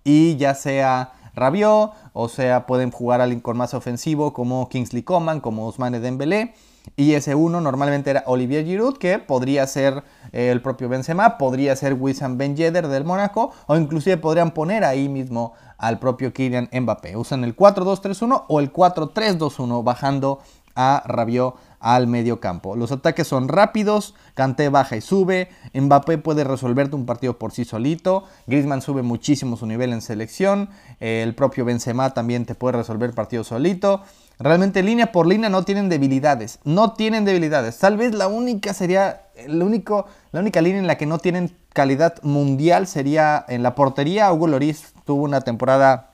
y 0.02 0.36
ya 0.36 0.54
sea 0.54 1.12
Rabiot, 1.34 1.92
o 2.14 2.28
sea, 2.30 2.64
pueden 2.64 2.90
jugar 2.90 3.20
alguien 3.20 3.40
con 3.40 3.58
más 3.58 3.74
ofensivo 3.74 4.32
como 4.32 4.70
Kingsley 4.70 5.02
Coman, 5.02 5.40
como 5.40 5.66
Ousmane 5.66 6.00
Dembélé. 6.00 6.54
Y 6.96 7.12
ese 7.12 7.34
uno 7.34 7.60
normalmente 7.60 8.08
era 8.08 8.24
Olivier 8.26 8.64
Giroud, 8.64 8.96
que 8.96 9.18
podría 9.18 9.66
ser 9.66 10.04
eh, 10.32 10.50
el 10.50 10.62
propio 10.62 10.88
Benzema, 10.88 11.36
podría 11.36 11.76
ser 11.76 11.92
Wissam 11.94 12.38
Ben 12.38 12.56
Yedder 12.56 12.88
del 12.88 13.04
Mónaco, 13.04 13.52
o 13.66 13.76
inclusive 13.76 14.16
podrían 14.16 14.52
poner 14.52 14.84
ahí 14.84 15.10
mismo 15.10 15.52
al 15.76 15.98
propio 15.98 16.32
Kylian 16.32 16.70
Mbappé. 16.72 17.16
Usan 17.16 17.44
el 17.44 17.54
4-2-3-1 17.54 18.44
o 18.48 18.60
el 18.60 18.72
4-3-2-1, 18.72 19.84
bajando 19.84 20.40
a 20.76 21.02
Rabiot 21.06 21.56
al 21.80 22.06
medio 22.06 22.40
campo. 22.40 22.76
Los 22.76 22.92
ataques 22.92 23.26
son 23.26 23.48
rápidos, 23.48 24.14
Kanté 24.34 24.68
baja 24.68 24.96
y 24.96 25.00
sube, 25.00 25.48
Mbappé 25.74 26.18
puede 26.18 26.44
resolverte 26.44 26.96
un 26.96 27.06
partido 27.06 27.38
por 27.38 27.52
sí 27.52 27.64
solito, 27.64 28.24
Griezmann 28.46 28.82
sube 28.82 29.02
muchísimo 29.02 29.56
su 29.56 29.66
nivel 29.66 29.92
en 29.92 30.02
selección, 30.02 30.70
el 31.00 31.34
propio 31.34 31.64
Benzema 31.64 32.14
también 32.14 32.44
te 32.44 32.54
puede 32.54 32.78
resolver 32.78 33.14
partido 33.14 33.44
solito. 33.44 34.02
Realmente 34.38 34.82
línea 34.82 35.12
por 35.12 35.26
línea 35.26 35.48
no 35.48 35.64
tienen 35.64 35.88
debilidades, 35.88 36.58
no 36.64 36.92
tienen 36.92 37.24
debilidades. 37.24 37.78
Tal 37.78 37.96
vez 37.96 38.14
la 38.14 38.28
única 38.28 38.74
sería, 38.74 39.22
único, 39.48 40.06
la 40.32 40.40
única 40.40 40.60
línea 40.60 40.80
en 40.80 40.86
la 40.86 40.98
que 40.98 41.06
no 41.06 41.18
tienen 41.18 41.56
calidad 41.72 42.22
mundial 42.22 42.86
sería 42.86 43.44
en 43.48 43.62
la 43.62 43.74
portería. 43.74 44.30
Hugo 44.32 44.48
Loris 44.48 44.92
tuvo 45.06 45.22
una 45.22 45.40
temporada 45.40 46.10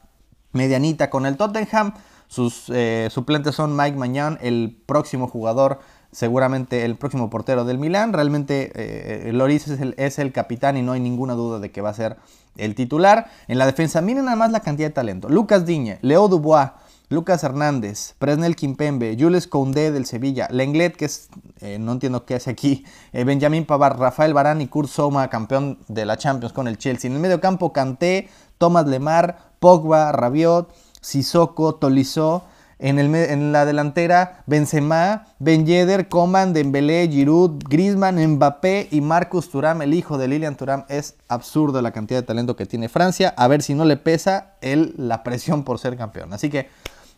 medianita 0.52 1.10
con 1.10 1.26
el 1.26 1.36
Tottenham. 1.36 1.94
Sus 2.32 2.70
eh, 2.70 3.08
suplentes 3.10 3.54
son 3.54 3.76
Mike 3.76 3.98
Mañón, 3.98 4.38
el 4.40 4.74
próximo 4.86 5.28
jugador, 5.28 5.80
seguramente 6.12 6.86
el 6.86 6.96
próximo 6.96 7.28
portero 7.28 7.66
del 7.66 7.76
Milán. 7.76 8.14
Realmente 8.14 8.72
eh, 8.74 9.32
Loris 9.34 9.68
es 9.68 9.82
el, 9.82 9.94
es 9.98 10.18
el, 10.18 10.32
capitán 10.32 10.78
y 10.78 10.82
no 10.82 10.92
hay 10.92 11.00
ninguna 11.00 11.34
duda 11.34 11.58
de 11.58 11.70
que 11.70 11.82
va 11.82 11.90
a 11.90 11.94
ser 11.94 12.16
el 12.56 12.74
titular. 12.74 13.26
En 13.48 13.58
la 13.58 13.66
defensa, 13.66 14.00
miren 14.00 14.24
nada 14.24 14.38
más 14.38 14.50
la 14.50 14.60
cantidad 14.60 14.88
de 14.88 14.94
talento. 14.94 15.28
Lucas 15.28 15.66
Diñe, 15.66 15.98
Leo 16.00 16.26
Dubois, 16.28 16.70
Lucas 17.10 17.44
Hernández, 17.44 18.14
Presnel 18.18 18.56
Kimpembe, 18.56 19.14
Jules 19.20 19.46
Koundé 19.46 19.92
del 19.92 20.06
Sevilla, 20.06 20.48
Lenglet, 20.50 20.96
que 20.96 21.04
es, 21.04 21.28
eh, 21.60 21.78
no 21.78 21.92
entiendo 21.92 22.24
qué 22.24 22.36
hace 22.36 22.48
aquí, 22.48 22.86
Benjamín 23.12 23.66
Pavar, 23.66 23.98
Rafael 23.98 24.32
Barán 24.32 24.62
y 24.62 24.68
Kurt 24.68 24.88
Soma, 24.88 25.28
campeón 25.28 25.80
de 25.86 26.06
la 26.06 26.16
Champions 26.16 26.54
con 26.54 26.66
el 26.66 26.78
Chelsea. 26.78 27.10
En 27.10 27.16
el 27.16 27.20
medio 27.20 27.42
campo, 27.42 27.74
Kanté, 27.74 28.30
Thomas 28.56 28.86
Lemar, 28.86 29.52
Pogba, 29.60 30.12
Rabiot, 30.12 30.72
Sissoko, 31.02 31.74
Tolisso. 31.74 32.44
En, 32.78 32.98
el, 32.98 33.14
en, 33.14 33.52
la 33.52 33.64
delantera, 33.64 34.42
Benzema, 34.46 35.26
Ben 35.38 35.66
Yedder, 35.66 36.08
Coman, 36.08 36.52
Dembélé, 36.52 37.08
Giroud, 37.08 37.62
Griezmann, 37.68 38.18
Mbappé 38.26 38.88
y 38.90 39.00
Marcus 39.00 39.50
Thuram, 39.50 39.82
el 39.82 39.94
hijo 39.94 40.18
de 40.18 40.26
Lilian 40.26 40.56
Thuram. 40.56 40.84
Es 40.88 41.14
absurdo 41.28 41.80
la 41.80 41.92
cantidad 41.92 42.18
de 42.18 42.26
talento 42.26 42.56
que 42.56 42.66
tiene 42.66 42.88
Francia. 42.88 43.34
A 43.36 43.46
ver 43.46 43.62
si 43.62 43.74
no 43.74 43.84
le 43.84 43.96
pesa 43.98 44.54
él 44.62 44.94
la 44.96 45.22
presión 45.22 45.62
por 45.62 45.78
ser 45.78 45.96
campeón. 45.96 46.32
Así 46.32 46.50
que, 46.50 46.70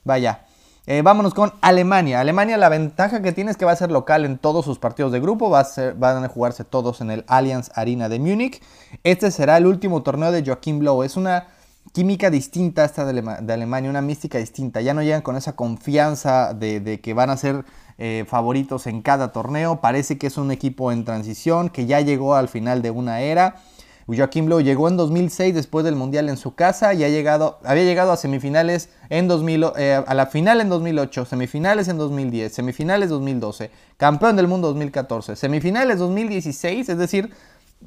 vaya. 0.05 0.44
Eh, 0.87 1.01
vámonos 1.01 1.33
con 1.33 1.55
Alemania. 1.62 2.20
Alemania 2.20 2.59
la 2.59 2.68
ventaja 2.68 3.23
que 3.23 3.33
tiene 3.33 3.51
es 3.51 3.57
que 3.57 3.64
va 3.64 3.73
a 3.73 3.77
ser 3.77 3.90
local 3.90 4.27
en 4.27 4.37
todos 4.37 4.66
sus 4.66 4.79
partidos 4.79 5.12
de 5.12 5.20
grupo. 5.20 5.49
Va 5.49 5.61
a 5.61 5.64
ser, 5.64 5.94
van 5.94 6.23
a 6.23 6.29
jugarse 6.29 6.64
todos 6.64 7.01
en 7.01 7.11
el 7.11 7.25
Allianz 7.27 7.70
Arena 7.75 8.11
de 8.11 8.18
Múnich. 8.18 8.62
Este 9.03 9.31
será 9.31 9.57
el 9.57 9.64
último 9.64 10.03
torneo 10.03 10.31
de 10.31 10.44
Joachim 10.44 10.81
Blow. 10.81 11.03
Es 11.03 11.16
una 11.16 11.47
química 11.94 12.28
distinta 12.28 12.85
esta 12.85 13.04
de, 13.07 13.52
Alemania, 13.52 13.88
una 13.88 14.02
mística 14.02 14.38
distinta. 14.38 14.80
Ya 14.80 14.94
no 14.94 15.02
llegan 15.02 15.22
con 15.22 15.37
esa 15.37 15.54
confianza 15.54 16.52
de, 16.52 17.00
que 17.00 17.14
van 17.14 17.30
a 17.30 17.37
ser 17.37 17.64
eh, 17.98 18.24
favoritos 18.26 18.88
en 18.88 19.00
cada 19.00 19.30
torneo. 19.30 19.80
Parece 19.80 20.18
que 20.18 20.26
es 20.26 20.37
un 20.37 20.50
equipo 20.50 20.90
en 20.90 21.04
transición, 21.04 21.68
que 21.68 21.87
ya 21.87 22.00
llegó 22.00 22.35
al 22.35 22.48
final 22.48 22.83
de 22.83 22.90
una 22.90 23.20
era. 23.20 23.62
Joaquín 24.09 24.46
Blow 24.46 24.61
llegó 24.61 24.88
en 24.88 24.96
2006 24.96 25.54
después 25.54 25.85
del 25.85 25.94
Mundial 25.94 26.28
en 26.28 26.37
su 26.37 26.54
casa 26.54 26.92
y 26.92 27.04
ha 27.04 27.09
llegado, 27.09 27.61
había 27.64 27.85
llegado 27.85 28.12
a 28.12 28.16
semifinales 28.16 28.90
en 29.09 29.28
2000, 29.28 29.66
eh, 29.76 30.02
a 30.04 30.14
la 30.14 30.26
final 30.26 30.61
en 30.61 30.68
2008, 30.68 31.24
semifinales 31.24 31.88
en 31.88 31.96
2010, 31.96 32.52
semifinales 32.52 33.09
2012, 33.09 33.70
campeón 33.96 34.37
del 34.37 34.46
mundo 34.46 34.68
2014, 34.68 35.37
semifinales 35.37 35.98
2016, 35.98 36.88
es 36.88 36.98
decir, 36.98 37.30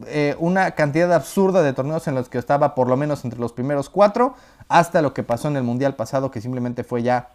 eh, 0.05 0.35
una 0.39 0.71
cantidad 0.71 1.11
absurda 1.11 1.63
de 1.63 1.73
torneos 1.73 2.07
en 2.07 2.15
los 2.15 2.29
que 2.29 2.37
estaba 2.37 2.75
por 2.75 2.87
lo 2.87 2.97
menos 2.97 3.25
entre 3.25 3.39
los 3.39 3.53
primeros 3.53 3.89
cuatro, 3.89 4.35
hasta 4.67 5.01
lo 5.01 5.13
que 5.13 5.23
pasó 5.23 5.47
en 5.47 5.57
el 5.57 5.63
Mundial 5.63 5.95
pasado, 5.95 6.29
que 6.29 6.41
simplemente 6.41 6.83
fue 6.83 7.01
ya 7.01 7.29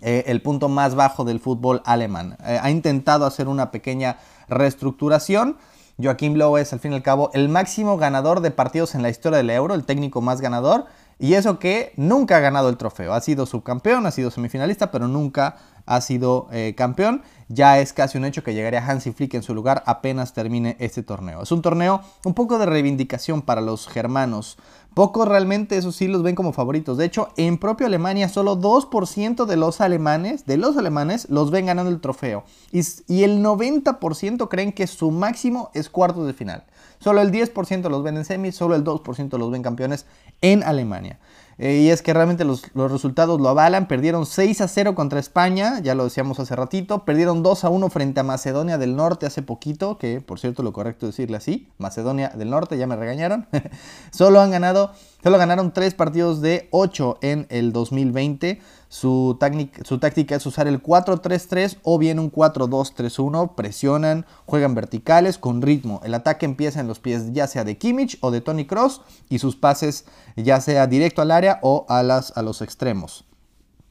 eh, 0.00 0.24
el 0.28 0.40
punto 0.42 0.68
más 0.68 0.94
bajo 0.94 1.24
del 1.24 1.40
fútbol 1.40 1.82
alemán. 1.84 2.36
Eh, 2.44 2.58
ha 2.62 2.70
intentado 2.70 3.26
hacer 3.26 3.48
una 3.48 3.72
pequeña 3.72 4.18
reestructuración. 4.48 5.56
Joaquín 6.00 6.34
Blow 6.34 6.56
es 6.56 6.72
al 6.72 6.78
fin 6.78 6.92
y 6.92 6.96
al 6.96 7.02
cabo 7.02 7.30
el 7.34 7.48
máximo 7.48 7.96
ganador 7.96 8.40
de 8.40 8.52
partidos 8.52 8.94
en 8.94 9.02
la 9.02 9.08
historia 9.08 9.38
del 9.38 9.50
euro, 9.50 9.74
el 9.74 9.84
técnico 9.84 10.20
más 10.20 10.40
ganador. 10.40 10.86
Y 11.18 11.34
eso 11.34 11.58
que 11.58 11.92
nunca 11.96 12.36
ha 12.36 12.40
ganado 12.40 12.68
el 12.68 12.76
trofeo. 12.76 13.12
Ha 13.12 13.20
sido 13.20 13.44
subcampeón, 13.44 14.06
ha 14.06 14.12
sido 14.12 14.30
semifinalista, 14.30 14.92
pero 14.92 15.08
nunca 15.08 15.56
ha 15.88 16.00
sido 16.00 16.48
eh, 16.52 16.74
campeón. 16.76 17.22
Ya 17.48 17.80
es 17.80 17.94
casi 17.94 18.18
un 18.18 18.26
hecho 18.26 18.44
que 18.44 18.52
llegaría 18.52 18.86
Hansi 18.86 19.12
Flick 19.12 19.34
en 19.34 19.42
su 19.42 19.54
lugar 19.54 19.82
apenas 19.86 20.34
termine 20.34 20.76
este 20.78 21.02
torneo. 21.02 21.42
Es 21.42 21.50
un 21.50 21.62
torneo 21.62 22.02
un 22.24 22.34
poco 22.34 22.58
de 22.58 22.66
reivindicación 22.66 23.40
para 23.40 23.62
los 23.62 23.88
germanos. 23.88 24.58
Pocos 24.92 25.26
realmente, 25.26 25.76
eso 25.78 25.92
sí, 25.92 26.08
los 26.08 26.22
ven 26.22 26.34
como 26.34 26.52
favoritos. 26.52 26.98
De 26.98 27.04
hecho, 27.04 27.28
en 27.36 27.56
propio 27.56 27.86
Alemania, 27.86 28.28
solo 28.28 28.60
2% 28.60 29.46
de 29.46 29.56
los 29.56 29.80
alemanes, 29.80 30.44
de 30.44 30.56
los 30.56 30.76
alemanes, 30.76 31.28
los 31.30 31.50
ven 31.50 31.66
ganando 31.66 31.90
el 31.90 32.00
trofeo. 32.00 32.44
Y, 32.72 32.80
y 33.06 33.22
el 33.22 33.42
90% 33.42 34.48
creen 34.48 34.72
que 34.72 34.86
su 34.86 35.10
máximo 35.10 35.70
es 35.72 35.88
cuartos 35.88 36.26
de 36.26 36.34
final. 36.34 36.64
Solo 36.98 37.22
el 37.22 37.30
10% 37.30 37.88
los 37.88 38.02
ven 38.02 38.16
en 38.16 38.24
semis, 38.24 38.56
solo 38.56 38.74
el 38.74 38.84
2% 38.84 39.38
los 39.38 39.50
ven 39.50 39.62
campeones 39.62 40.04
en 40.40 40.62
Alemania. 40.64 41.18
Eh, 41.58 41.78
y 41.78 41.90
es 41.90 42.02
que 42.02 42.14
realmente 42.14 42.44
los, 42.44 42.62
resultados 42.74 43.40
lo 43.40 43.48
avalan. 43.48 43.88
Perdieron 43.88 44.26
6 44.26 44.60
a 44.60 44.68
0 44.68 44.94
contra 44.94 45.18
España, 45.18 45.80
ya 45.80 45.94
lo 45.94 46.04
decíamos 46.04 46.38
hace 46.38 46.54
ratito. 46.54 47.04
Perdieron 47.04 47.42
2 47.42 47.64
a 47.64 47.68
1 47.68 47.90
frente 47.90 48.20
a 48.20 48.22
Macedonia 48.22 48.78
del 48.78 48.94
Norte 48.94 49.26
hace 49.26 49.42
poquito, 49.42 49.98
que 49.98 50.20
por 50.20 50.38
cierto 50.38 50.62
lo 50.62 50.72
correcto 50.72 51.06
es 51.06 51.16
decirle 51.16 51.36
así, 51.36 51.68
Macedonia 51.78 52.28
del 52.30 52.50
Norte, 52.50 52.78
ya 52.78 52.86
me 52.86 52.96
regañaron. 52.96 53.46
solo 54.10 54.40
han 54.40 54.52
ganado, 54.52 54.92
solo 55.22 55.38
ganaron 55.38 55.72
3 55.72 55.94
partidos 55.94 56.40
de 56.40 56.68
8 56.70 57.18
en 57.22 57.46
el 57.50 57.72
2020. 57.72 58.60
Su, 58.88 59.36
táctica 59.38 60.36
es 60.36 60.46
usar 60.46 60.66
el 60.66 60.82
4-3-3 60.82 61.78
o 61.82 61.98
bien 61.98 62.18
un 62.18 62.32
4-2-3-1. 62.32 63.54
Presionan, 63.54 64.26
juegan 64.46 64.74
verticales 64.74 65.38
con 65.38 65.60
ritmo. 65.62 66.00
El 66.04 66.14
ataque 66.14 66.46
empieza 66.46 66.80
en 66.80 66.88
los 66.88 66.98
pies 66.98 67.32
ya 67.32 67.46
sea 67.46 67.64
de 67.64 67.76
Kimmich 67.76 68.18
o 68.20 68.30
de 68.30 68.40
Tony 68.40 68.66
Cross 68.66 69.02
y 69.28 69.38
sus 69.38 69.56
pases 69.56 70.06
ya 70.36 70.60
sea 70.60 70.86
directo 70.86 71.22
al 71.22 71.30
área 71.30 71.58
o 71.62 71.84
a, 71.88 72.00
a 72.00 72.42
los 72.42 72.62
extremos. 72.62 73.27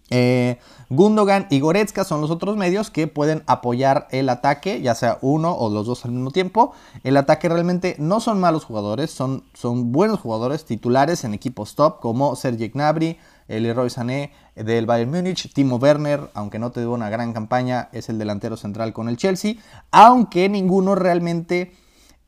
Eh, 0.09 0.57
Gundogan 0.89 1.47
y 1.49 1.59
Goretzka 1.59 2.05
son 2.05 2.21
los 2.21 2.31
otros 2.31 2.55
medios 2.55 2.89
que 2.89 3.07
pueden 3.07 3.43
apoyar 3.45 4.07
el 4.11 4.29
ataque, 4.29 4.81
ya 4.81 4.95
sea 4.95 5.17
uno 5.21 5.53
o 5.53 5.69
los 5.69 5.85
dos 5.85 6.05
al 6.05 6.11
mismo 6.11 6.31
tiempo. 6.31 6.71
El 7.03 7.17
ataque 7.17 7.49
realmente 7.49 7.95
no 7.99 8.21
son 8.21 8.39
malos 8.39 8.63
jugadores, 8.63 9.11
son, 9.11 9.43
buenos 9.91 10.19
jugadores 10.21 10.63
titulares 10.63 11.25
en 11.25 11.33
equipos 11.33 11.75
top 11.75 11.99
como 11.99 12.35
Sergej 12.37 12.71
Gnabry, 12.73 13.17
Leroy 13.49 13.89
Sané 13.89 14.31
del 14.55 14.85
Bayern 14.85 15.11
Múnich, 15.11 15.53
Timo 15.53 15.75
Werner, 15.75 16.29
aunque 16.33 16.59
no 16.59 16.71
te 16.71 16.79
dio 16.81 16.91
una 16.91 17.09
gran 17.09 17.33
campaña, 17.33 17.89
es 17.91 18.07
el 18.07 18.17
delantero 18.17 18.55
central 18.55 18.93
con 18.93 19.09
el 19.09 19.17
Chelsea, 19.17 19.55
aunque 19.91 20.47
ninguno 20.47 20.95
realmente 20.95 21.73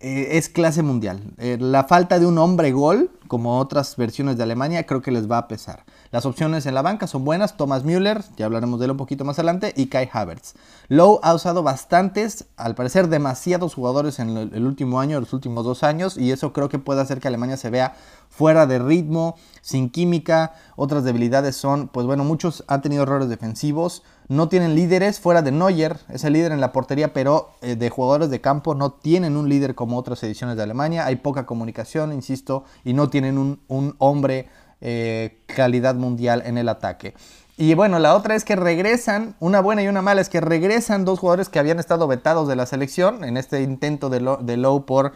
eh, 0.01 0.37
es 0.37 0.47
clase 0.47 0.81
mundial. 0.81 1.21
Eh, 1.37 1.57
la 1.59 1.83
falta 1.83 2.19
de 2.19 2.25
un 2.25 2.37
hombre 2.37 2.71
gol, 2.71 3.11
como 3.27 3.59
otras 3.59 3.97
versiones 3.97 4.37
de 4.37 4.43
Alemania, 4.43 4.85
creo 4.85 5.01
que 5.01 5.11
les 5.11 5.29
va 5.29 5.37
a 5.37 5.47
pesar. 5.49 5.83
Las 6.11 6.25
opciones 6.25 6.65
en 6.65 6.73
la 6.73 6.81
banca 6.81 7.05
son 7.05 7.25
buenas, 7.25 7.57
Thomas 7.57 7.83
Müller, 7.83 8.23
ya 8.37 8.45
hablaremos 8.45 8.79
de 8.79 8.85
él 8.85 8.91
un 8.91 8.97
poquito 8.97 9.25
más 9.25 9.37
adelante, 9.39 9.73
y 9.75 9.87
Kai 9.87 10.09
Havertz. 10.11 10.53
Lowe 10.87 11.19
ha 11.21 11.33
usado 11.33 11.63
bastantes, 11.63 12.45
al 12.55 12.75
parecer 12.75 13.09
demasiados 13.09 13.75
jugadores 13.75 14.19
en 14.19 14.37
el 14.37 14.65
último 14.65 15.01
año, 15.01 15.19
los 15.19 15.33
últimos 15.33 15.65
dos 15.65 15.83
años, 15.83 16.17
y 16.17 16.31
eso 16.31 16.53
creo 16.53 16.69
que 16.69 16.79
puede 16.79 17.01
hacer 17.01 17.19
que 17.19 17.27
Alemania 17.27 17.57
se 17.57 17.69
vea 17.69 17.95
fuera 18.29 18.65
de 18.67 18.79
ritmo, 18.79 19.35
sin 19.61 19.89
química. 19.89 20.53
Otras 20.77 21.03
debilidades 21.03 21.57
son, 21.57 21.89
pues 21.89 22.05
bueno, 22.05 22.23
muchos 22.23 22.63
han 22.67 22.81
tenido 22.81 23.03
errores 23.03 23.27
defensivos, 23.27 24.03
no 24.29 24.47
tienen 24.47 24.75
líderes 24.75 25.19
fuera 25.19 25.41
de 25.41 25.51
Neuer, 25.51 25.97
es 26.07 26.23
el 26.23 26.33
líder 26.33 26.51
en 26.51 26.61
la 26.61 26.71
portería, 26.71 27.13
pero 27.13 27.49
eh, 27.61 27.75
de 27.75 27.89
jugadores 27.89 28.29
de 28.29 28.39
campo 28.39 28.75
no 28.75 28.91
tienen 28.91 29.35
un 29.35 29.49
líder 29.49 29.75
como 29.75 29.97
otras 29.97 30.23
ediciones 30.23 30.55
de 30.55 30.63
Alemania. 30.63 31.05
Hay 31.05 31.17
poca 31.17 31.47
comunicación, 31.47 32.13
insisto, 32.13 32.63
y 32.85 32.93
no 32.93 33.09
tienen 33.09 33.39
un, 33.39 33.59
un 33.67 33.95
hombre 33.97 34.47
eh, 34.81 35.41
calidad 35.47 35.95
mundial 35.95 36.43
en 36.45 36.57
el 36.57 36.69
ataque. 36.69 37.13
Y 37.57 37.73
bueno, 37.73 37.99
la 37.99 38.15
otra 38.15 38.35
es 38.35 38.45
que 38.45 38.55
regresan, 38.55 39.35
una 39.41 39.59
buena 39.59 39.83
y 39.83 39.89
una 39.89 40.01
mala 40.01 40.21
es 40.21 40.29
que 40.29 40.39
regresan 40.39 41.03
dos 41.03 41.19
jugadores 41.19 41.49
que 41.49 41.59
habían 41.59 41.79
estado 41.79 42.07
vetados 42.07 42.47
de 42.47 42.55
la 42.55 42.65
selección 42.65 43.25
en 43.25 43.35
este 43.35 43.61
intento 43.63 44.09
de, 44.09 44.21
Low 44.21 44.85
por 44.85 45.13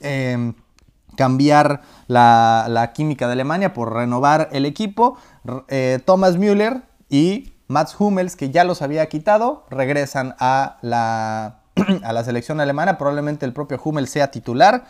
em, 0.00 0.54
cambiar 1.16 1.82
la, 2.06 2.92
química 2.94 3.26
de 3.26 3.32
Alemania, 3.32 3.74
por 3.74 3.92
renovar 3.92 4.48
el 4.52 4.64
equipo. 4.64 5.18
Eh, 5.68 5.98
Thomas 6.06 6.38
Müller 6.38 6.80
y 7.10 7.52
Mats 7.70 7.94
Hummels, 7.98 8.34
que 8.34 8.50
ya 8.50 8.64
los 8.64 8.82
había 8.82 9.08
quitado, 9.08 9.64
regresan 9.70 10.34
a 10.40 10.78
la, 10.82 11.60
a 12.02 12.12
la 12.12 12.24
selección 12.24 12.60
alemana. 12.60 12.98
Probablemente 12.98 13.46
el 13.46 13.52
propio 13.52 13.80
Hummels 13.82 14.10
sea 14.10 14.32
titular. 14.32 14.86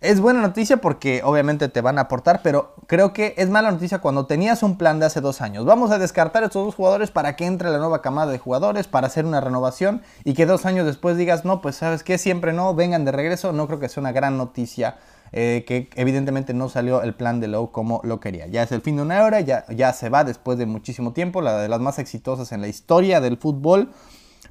Es 0.00 0.20
buena 0.20 0.40
noticia 0.40 0.76
porque 0.76 1.22
obviamente 1.24 1.68
te 1.68 1.80
van 1.80 1.98
a 1.98 2.02
aportar, 2.02 2.42
pero 2.44 2.76
creo 2.86 3.12
que 3.12 3.34
es 3.38 3.48
mala 3.50 3.72
noticia 3.72 3.98
cuando 3.98 4.26
tenías 4.26 4.62
un 4.62 4.78
plan 4.78 5.00
de 5.00 5.06
hace 5.06 5.20
dos 5.20 5.40
años. 5.40 5.64
Vamos 5.64 5.90
a 5.90 5.98
descartar 5.98 6.44
estos 6.44 6.64
dos 6.66 6.74
jugadores 6.76 7.10
para 7.10 7.34
que 7.34 7.44
entre 7.44 7.70
la 7.70 7.78
nueva 7.78 8.02
camada 8.02 8.30
de 8.30 8.38
jugadores, 8.38 8.86
para 8.86 9.08
hacer 9.08 9.24
una 9.24 9.40
renovación 9.40 10.02
y 10.22 10.34
que 10.34 10.46
dos 10.46 10.64
años 10.64 10.86
después 10.86 11.16
digas, 11.16 11.44
no, 11.44 11.60
pues 11.60 11.74
sabes 11.74 12.04
que 12.04 12.18
siempre 12.18 12.52
no, 12.52 12.72
vengan 12.74 13.04
de 13.04 13.10
regreso. 13.10 13.52
No 13.52 13.66
creo 13.66 13.80
que 13.80 13.88
sea 13.88 14.00
una 14.00 14.12
gran 14.12 14.36
noticia 14.36 14.96
eh, 15.32 15.64
que 15.66 15.90
evidentemente 15.96 16.54
no 16.54 16.68
salió 16.68 17.02
el 17.02 17.14
plan 17.14 17.40
de 17.40 17.48
Lowe 17.48 17.72
como 17.72 18.00
lo 18.04 18.20
quería. 18.20 18.46
Ya 18.46 18.62
es 18.62 18.72
el 18.72 18.80
fin 18.80 18.96
de 18.96 19.02
una 19.02 19.22
hora, 19.24 19.40
ya, 19.40 19.64
ya 19.68 19.92
se 19.92 20.08
va 20.08 20.24
después 20.24 20.58
de 20.58 20.66
muchísimo 20.66 21.12
tiempo, 21.12 21.42
la 21.42 21.58
de 21.58 21.68
las 21.68 21.80
más 21.80 21.98
exitosas 21.98 22.52
en 22.52 22.60
la 22.60 22.68
historia 22.68 23.20
del 23.20 23.36
fútbol, 23.36 23.90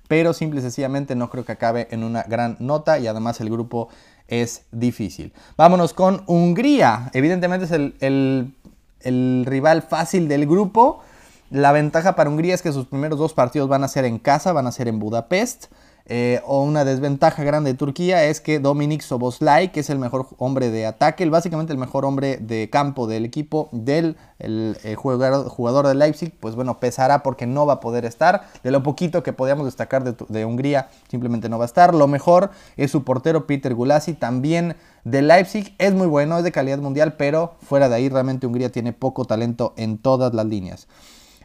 pero 0.07 0.33
simple 0.33 0.59
y 0.59 0.61
sencillamente 0.61 1.15
no 1.15 1.29
creo 1.29 1.45
que 1.45 1.53
acabe 1.53 1.87
en 1.91 2.03
una 2.03 2.23
gran 2.23 2.57
nota 2.59 2.99
y 2.99 3.07
además 3.07 3.39
el 3.41 3.49
grupo 3.49 3.89
es 4.27 4.63
difícil. 4.71 5.33
Vámonos 5.57 5.93
con 5.93 6.23
Hungría. 6.27 7.09
Evidentemente 7.13 7.65
es 7.65 7.71
el, 7.71 9.45
rival 9.45 9.81
fácil 9.83 10.27
del 10.27 10.45
grupo. 10.45 11.01
La 11.49 11.71
ventaja 11.71 12.15
para 12.15 12.29
Hungría 12.29 12.55
es 12.55 12.61
que 12.61 12.71
sus 12.71 12.87
primeros 12.87 13.19
dos 13.19 13.33
partidos 13.33 13.69
van 13.69 13.83
a 13.83 13.87
ser 13.87 14.05
en 14.05 14.17
casa, 14.17 14.51
van 14.51 14.67
a 14.67 14.71
ser 14.71 14.87
en 14.87 14.99
Budapest. 14.99 15.67
Eh, 16.07 16.39
o 16.45 16.61
una 16.61 16.85
desventaja 16.85 17.43
grande 17.43 17.71
de 17.71 17.77
Turquía 17.77 18.25
es 18.25 18.39
que 18.39 18.59
Dominic 18.59 19.01
Soboslai, 19.01 19.71
que 19.71 19.79
es 19.79 19.89
el 19.89 19.97
mejor 19.97 20.27
hombre 20.37 20.69
de 20.69 20.85
ataque, 20.85 21.27
básicamente 21.27 21.73
el 21.73 21.79
mejor 21.79 22.05
hombre 22.05 22.37
de 22.37 22.69
campo 22.69 23.07
del 23.07 23.25
equipo 23.25 23.69
del 23.71 24.15
el, 24.37 24.77
eh, 24.83 24.93
jugador, 24.93 25.87
de 25.87 25.95
Leipzig, 25.95 26.31
pues 26.39 26.53
bueno, 26.53 26.79
pesará 26.79 27.23
porque 27.23 27.47
no 27.47 27.65
va 27.65 27.73
a 27.73 27.79
poder 27.79 28.05
estar. 28.05 28.47
De 28.61 28.69
lo 28.69 28.83
poquito 28.83 29.23
que 29.23 29.33
podíamos 29.33 29.65
destacar 29.65 30.03
de, 30.03 30.45
Hungría, 30.45 30.89
simplemente 31.09 31.49
no 31.49 31.57
va 31.57 31.63
a 31.63 31.65
estar. 31.65 31.95
Lo 31.95 32.07
mejor 32.07 32.51
es 32.77 32.91
su 32.91 33.03
portero 33.03 33.47
Peter 33.47 33.73
Gulasi, 33.73 34.13
también 34.13 34.75
de 35.05 35.23
Leipzig. 35.23 35.73
Es 35.79 35.95
muy 35.95 36.05
bueno, 36.05 36.37
es 36.37 36.43
de 36.43 36.51
calidad 36.51 36.77
mundial, 36.77 37.15
pero 37.17 37.55
fuera 37.63 37.89
de 37.89 37.95
ahí 37.95 38.09
realmente 38.09 38.45
Hungría 38.45 38.71
tiene 38.71 38.93
poco 38.93 39.25
talento 39.25 39.73
en 39.75 39.97
todas 39.97 40.35
las 40.35 40.45
líneas. 40.45 40.87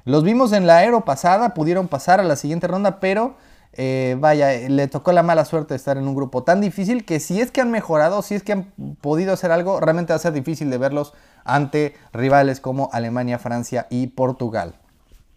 Los 0.05 0.23
vimos 0.23 0.53
en 0.53 0.67
la 0.67 0.79
Aero 0.79 1.05
pasada, 1.07 1.55
pudieron 1.55 1.89
pasar 1.89 2.21
a 2.21 2.25
la 2.25 2.37
siguiente 2.37 2.67
ronda, 2.67 3.01
pero 3.01 3.37
eh, 3.73 4.17
vaya, 4.19 4.69
le 4.69 4.89
tocó 4.89 5.13
la 5.13 5.23
mala 5.23 5.45
suerte 5.45 5.75
estar 5.75 5.97
en 5.97 6.09
un 6.09 6.15
grupo 6.15 6.43
tan 6.43 6.61
difícil 6.61 7.05
que 7.05 7.21
si 7.21 7.41
es 7.41 7.51
que 7.51 7.61
han 7.61 7.71
mejorado, 7.71 8.23
si 8.23 8.35
es 8.35 8.43
que 8.43 8.53
han 8.53 8.65
podido 9.01 9.33
hacer 9.33 9.53
algo, 9.53 9.81
realmente 9.81 10.13
va 10.13 10.17
a 10.17 10.21
ser 10.21 10.33
difícil 10.33 10.71
de 10.71 10.79
verlos 10.79 11.13
ante 11.45 11.95
rivales 12.13 12.61
como 12.61 12.91
Alemania, 12.93 13.39
Francia 13.39 13.87
y 13.91 14.09
Portugal. 14.09 14.75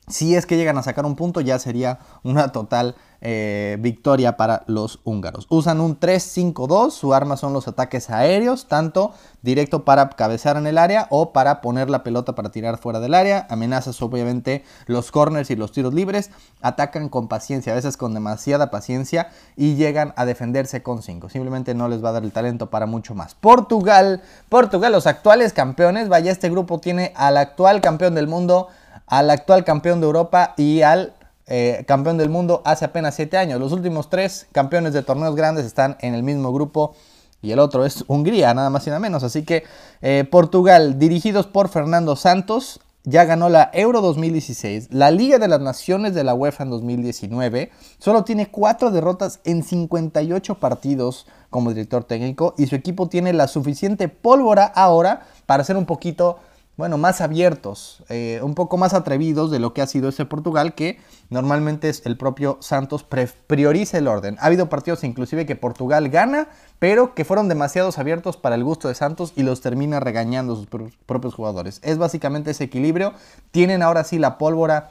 Si 0.07 0.35
es 0.35 0.45
que 0.45 0.57
llegan 0.57 0.77
a 0.77 0.83
sacar 0.83 1.05
un 1.05 1.15
punto, 1.15 1.39
ya 1.39 1.59
sería 1.59 1.99
una 2.23 2.51
total 2.51 2.95
eh, 3.25 3.77
victoria 3.79 4.35
para 4.35 4.63
los 4.67 4.99
húngaros. 5.05 5.47
Usan 5.49 5.79
un 5.79 5.97
3-5-2, 5.97 6.91
su 6.91 7.13
arma 7.13 7.37
son 7.37 7.53
los 7.53 7.69
ataques 7.69 8.09
aéreos, 8.09 8.67
tanto 8.67 9.13
directo 9.41 9.85
para 9.85 10.09
cabecear 10.09 10.57
en 10.57 10.67
el 10.67 10.77
área 10.77 11.07
o 11.09 11.31
para 11.31 11.61
poner 11.61 11.89
la 11.89 12.03
pelota 12.03 12.35
para 12.35 12.51
tirar 12.51 12.77
fuera 12.77 12.99
del 12.99 13.13
área. 13.13 13.47
Amenazas 13.49 14.01
obviamente 14.01 14.65
los 14.87 15.09
corners 15.09 15.49
y 15.51 15.55
los 15.55 15.71
tiros 15.71 15.93
libres. 15.93 16.31
Atacan 16.61 17.07
con 17.07 17.29
paciencia, 17.29 17.71
a 17.71 17.75
veces 17.77 17.95
con 17.95 18.13
demasiada 18.13 18.69
paciencia 18.69 19.29
y 19.55 19.75
llegan 19.75 20.13
a 20.17 20.25
defenderse 20.25 20.83
con 20.83 21.01
5. 21.01 21.29
Simplemente 21.29 21.73
no 21.73 21.87
les 21.87 22.03
va 22.03 22.09
a 22.09 22.13
dar 22.13 22.23
el 22.23 22.33
talento 22.33 22.69
para 22.69 22.87
mucho 22.87 23.15
más. 23.15 23.35
Portugal, 23.35 24.21
Portugal, 24.49 24.91
los 24.91 25.07
actuales 25.07 25.53
campeones. 25.53 26.09
Vaya, 26.09 26.29
este 26.29 26.49
grupo 26.49 26.79
tiene 26.79 27.13
al 27.15 27.37
actual 27.37 27.79
campeón 27.79 28.15
del 28.15 28.27
mundo 28.27 28.67
al 29.07 29.29
actual 29.29 29.63
campeón 29.63 29.99
de 29.99 30.07
Europa 30.07 30.53
y 30.57 30.81
al 30.81 31.13
eh, 31.55 31.85
campeón 31.85 32.17
del 32.17 32.31
mundo 32.31 32.63
hace 32.65 32.83
apenas 32.83 33.13
7 33.13 33.37
años. 33.37 33.59
Los 33.59 33.73
últimos 33.73 34.09
tres 34.09 34.47
campeones 34.53 34.91
de 34.91 35.03
torneos 35.03 35.35
grandes 35.35 35.67
están 35.67 35.97
en 36.01 36.15
el 36.15 36.23
mismo 36.23 36.51
grupo 36.51 36.95
y 37.43 37.51
el 37.51 37.59
otro 37.59 37.85
es 37.85 38.05
Hungría, 38.07 38.55
nada 38.55 38.71
más 38.71 38.87
y 38.87 38.89
nada 38.89 38.99
menos. 38.99 39.21
Así 39.21 39.43
que 39.43 39.63
eh, 40.01 40.23
Portugal, 40.31 40.97
dirigidos 40.97 41.45
por 41.45 41.69
Fernando 41.69 42.15
Santos, 42.15 42.79
ya 43.03 43.25
ganó 43.25 43.49
la 43.49 43.69
Euro 43.71 44.01
2016, 44.01 44.87
la 44.89 45.11
Liga 45.11 45.37
de 45.37 45.47
las 45.47 45.61
Naciones 45.61 46.15
de 46.15 46.23
la 46.23 46.33
UEFA 46.33 46.63
en 46.63 46.71
2019, 46.71 47.69
solo 47.99 48.23
tiene 48.23 48.49
4 48.49 48.89
derrotas 48.89 49.39
en 49.43 49.61
58 49.61 50.55
partidos 50.55 51.27
como 51.51 51.69
director 51.69 52.03
técnico 52.03 52.55
y 52.57 52.65
su 52.65 52.75
equipo 52.75 53.09
tiene 53.09 53.31
la 53.31 53.47
suficiente 53.47 54.07
pólvora 54.07 54.65
ahora 54.65 55.27
para 55.45 55.63
ser 55.63 55.77
un 55.77 55.85
poquito 55.85 56.39
bueno, 56.75 56.97
más 56.97 57.21
abiertos, 57.21 58.03
eh, 58.09 58.39
un 58.41 58.55
poco 58.55 58.77
más 58.77 58.95
atrevidos 58.95 59.51
de 59.51 59.59
lo 59.59 59.73
que 59.73 59.83
ha 59.83 59.87
sido 59.87 60.09
ese 60.09 60.25
Portugal, 60.25 60.73
que 60.73 60.99
normalmente 61.29 61.87
es 61.89 62.03
el 62.05 62.17
propio 62.17 62.57
Santos 62.61 63.05
prioriza 63.47 63.99
el 63.99 64.07
orden. 64.07 64.37
Ha 64.39 64.47
habido 64.47 64.69
partidos 64.69 65.03
inclusive 65.03 65.45
que 65.45 65.55
Portugal 65.55 66.09
gana, 66.09 66.47
pero 66.79 67.13
que 67.13 67.25
fueron 67.25 67.47
demasiados 67.47 67.99
abiertos 67.99 68.37
para 68.37 68.55
el 68.55 68.63
gusto 68.63 68.87
de 68.87 68.95
Santos 68.95 69.33
y 69.35 69.43
los 69.43 69.61
termina 69.61 69.99
regañando 69.99 70.55
sus 70.55 70.67
propios 71.05 71.35
jugadores. 71.35 71.79
Es 71.83 71.99
básicamente 71.99 72.51
ese 72.51 72.63
equilibrio. 72.63 73.13
Tienen 73.51 73.83
ahora 73.83 74.03
sí 74.03 74.17
la 74.17 74.39
pólvora 74.39 74.89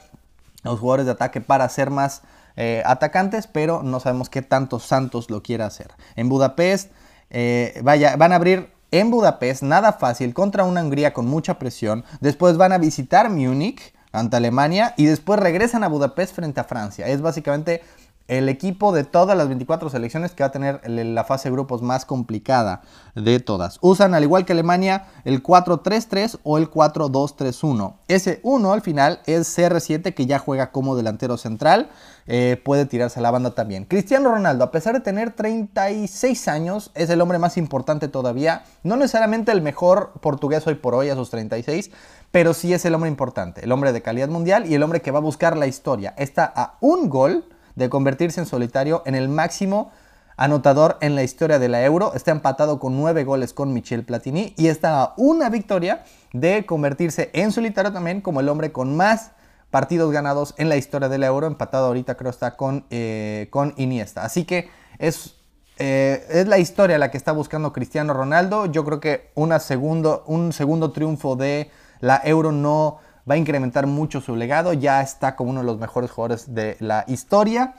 los 0.63 0.79
jugadores 0.79 1.05
de 1.05 1.11
ataque 1.11 1.41
para 1.41 1.67
ser 1.67 1.89
más 1.89 2.21
eh, 2.55 2.81
atacantes, 2.85 3.47
pero 3.47 3.83
no 3.83 3.99
sabemos 3.99 4.29
qué 4.29 4.41
tanto 4.41 4.79
Santos 4.79 5.29
lo 5.29 5.43
quiera 5.43 5.65
hacer. 5.65 5.91
En 6.15 6.29
Budapest, 6.29 6.91
eh, 7.29 7.79
vaya, 7.83 8.15
van 8.15 8.31
a 8.31 8.35
abrir 8.35 8.72
en 8.93 9.09
Budapest, 9.09 9.63
nada 9.63 9.93
fácil, 9.93 10.35
contra 10.35 10.65
una 10.65 10.83
Hungría 10.83 11.13
con 11.13 11.25
mucha 11.25 11.57
presión. 11.57 12.05
Después 12.21 12.57
van 12.57 12.73
a 12.73 12.77
visitar 12.77 13.27
Múnich 13.31 13.91
ante 14.11 14.37
Alemania 14.37 14.93
y 14.97 15.05
después 15.05 15.39
regresan 15.39 15.83
a 15.83 15.87
Budapest 15.87 16.35
frente 16.35 16.59
a 16.59 16.63
Francia. 16.63 17.07
Es 17.07 17.19
básicamente 17.19 17.81
el 18.27 18.47
equipo 18.47 18.93
de 18.93 19.03
todas 19.03 19.37
las 19.37 19.47
24 19.47 19.89
selecciones 19.89 20.31
que 20.31 20.43
va 20.43 20.47
a 20.47 20.51
tener 20.51 20.81
la 20.89 21.23
fase 21.25 21.49
de 21.49 21.53
grupos 21.53 21.81
más 21.81 22.05
complicada 22.05 22.81
de 23.15 23.39
todas. 23.39 23.79
Usan, 23.81 24.13
al 24.13 24.23
igual 24.23 24.45
que 24.45 24.53
Alemania, 24.53 25.07
el 25.25 25.43
4-3-3 25.43 26.39
o 26.43 26.57
el 26.57 26.71
4-2-3-1. 26.71 27.95
Ese 28.07 28.39
1 28.43 28.71
al 28.71 28.81
final 28.81 29.21
es 29.25 29.57
CR7 29.57 30.13
que 30.13 30.25
ya 30.25 30.39
juega 30.39 30.71
como 30.71 30.95
delantero 30.95 31.37
central. 31.37 31.89
Eh, 32.25 32.61
puede 32.63 32.85
tirarse 32.85 33.19
a 33.19 33.23
la 33.23 33.31
banda 33.31 33.51
también. 33.51 33.83
Cristiano 33.83 34.31
Ronaldo, 34.31 34.63
a 34.63 34.71
pesar 34.71 34.93
de 34.93 35.01
tener 35.01 35.31
36 35.31 36.47
años, 36.47 36.91
es 36.95 37.09
el 37.09 37.19
hombre 37.19 37.39
más 37.39 37.57
importante 37.57 38.07
todavía. 38.07 38.63
No 38.83 38.95
necesariamente 38.95 39.51
el 39.51 39.61
mejor 39.61 40.13
portugués 40.21 40.65
hoy 40.65 40.75
por 40.75 40.95
hoy 40.95 41.09
a 41.09 41.15
sus 41.15 41.29
36, 41.29 41.91
pero 42.31 42.53
sí 42.53 42.73
es 42.73 42.85
el 42.85 42.95
hombre 42.95 43.09
importante, 43.09 43.65
el 43.65 43.71
hombre 43.73 43.91
de 43.91 44.01
calidad 44.01 44.29
mundial 44.29 44.65
y 44.65 44.75
el 44.75 44.83
hombre 44.83 45.01
que 45.01 45.11
va 45.11 45.19
a 45.19 45.21
buscar 45.21 45.57
la 45.57 45.67
historia. 45.67 46.13
Está 46.17 46.51
a 46.55 46.77
un 46.79 47.09
gol 47.09 47.45
de 47.75 47.89
convertirse 47.89 48.39
en 48.39 48.45
solitario 48.45 49.03
en 49.05 49.15
el 49.15 49.29
máximo 49.29 49.91
anotador 50.37 50.97
en 51.01 51.15
la 51.15 51.23
historia 51.23 51.59
de 51.59 51.69
la 51.69 51.83
Euro. 51.83 52.13
Está 52.13 52.31
empatado 52.31 52.79
con 52.79 52.97
nueve 52.97 53.23
goles 53.23 53.53
con 53.53 53.73
Michel 53.73 54.03
Platini 54.03 54.53
y 54.57 54.67
está 54.67 55.13
una 55.17 55.49
victoria 55.49 56.03
de 56.33 56.65
convertirse 56.65 57.29
en 57.33 57.51
solitario 57.51 57.91
también 57.91 58.21
como 58.21 58.39
el 58.39 58.49
hombre 58.49 58.71
con 58.71 58.95
más 58.95 59.31
partidos 59.69 60.11
ganados 60.11 60.53
en 60.57 60.69
la 60.69 60.75
historia 60.75 61.09
de 61.09 61.17
la 61.17 61.27
Euro. 61.27 61.47
Empatado 61.47 61.87
ahorita 61.87 62.15
creo 62.15 62.31
está 62.31 62.55
con, 62.55 62.85
eh, 62.89 63.47
con 63.49 63.73
Iniesta. 63.77 64.23
Así 64.23 64.45
que 64.45 64.69
es, 64.99 65.35
eh, 65.77 66.25
es 66.29 66.47
la 66.47 66.59
historia 66.59 66.97
la 66.97 67.11
que 67.11 67.17
está 67.17 67.31
buscando 67.31 67.73
Cristiano 67.73 68.13
Ronaldo. 68.13 68.67
Yo 68.67 68.85
creo 68.85 68.99
que 68.99 69.31
segundo, 69.59 70.23
un 70.27 70.53
segundo 70.53 70.91
triunfo 70.91 71.35
de 71.35 71.71
la 72.01 72.21
Euro 72.23 72.51
no 72.51 72.99
va 73.29 73.35
a 73.35 73.37
incrementar 73.37 73.87
mucho 73.87 74.21
su 74.21 74.35
legado, 74.35 74.73
ya 74.73 75.01
está 75.01 75.35
como 75.35 75.51
uno 75.51 75.61
de 75.61 75.65
los 75.65 75.79
mejores 75.79 76.11
jugadores 76.11 76.53
de 76.53 76.77
la 76.79 77.05
historia. 77.07 77.75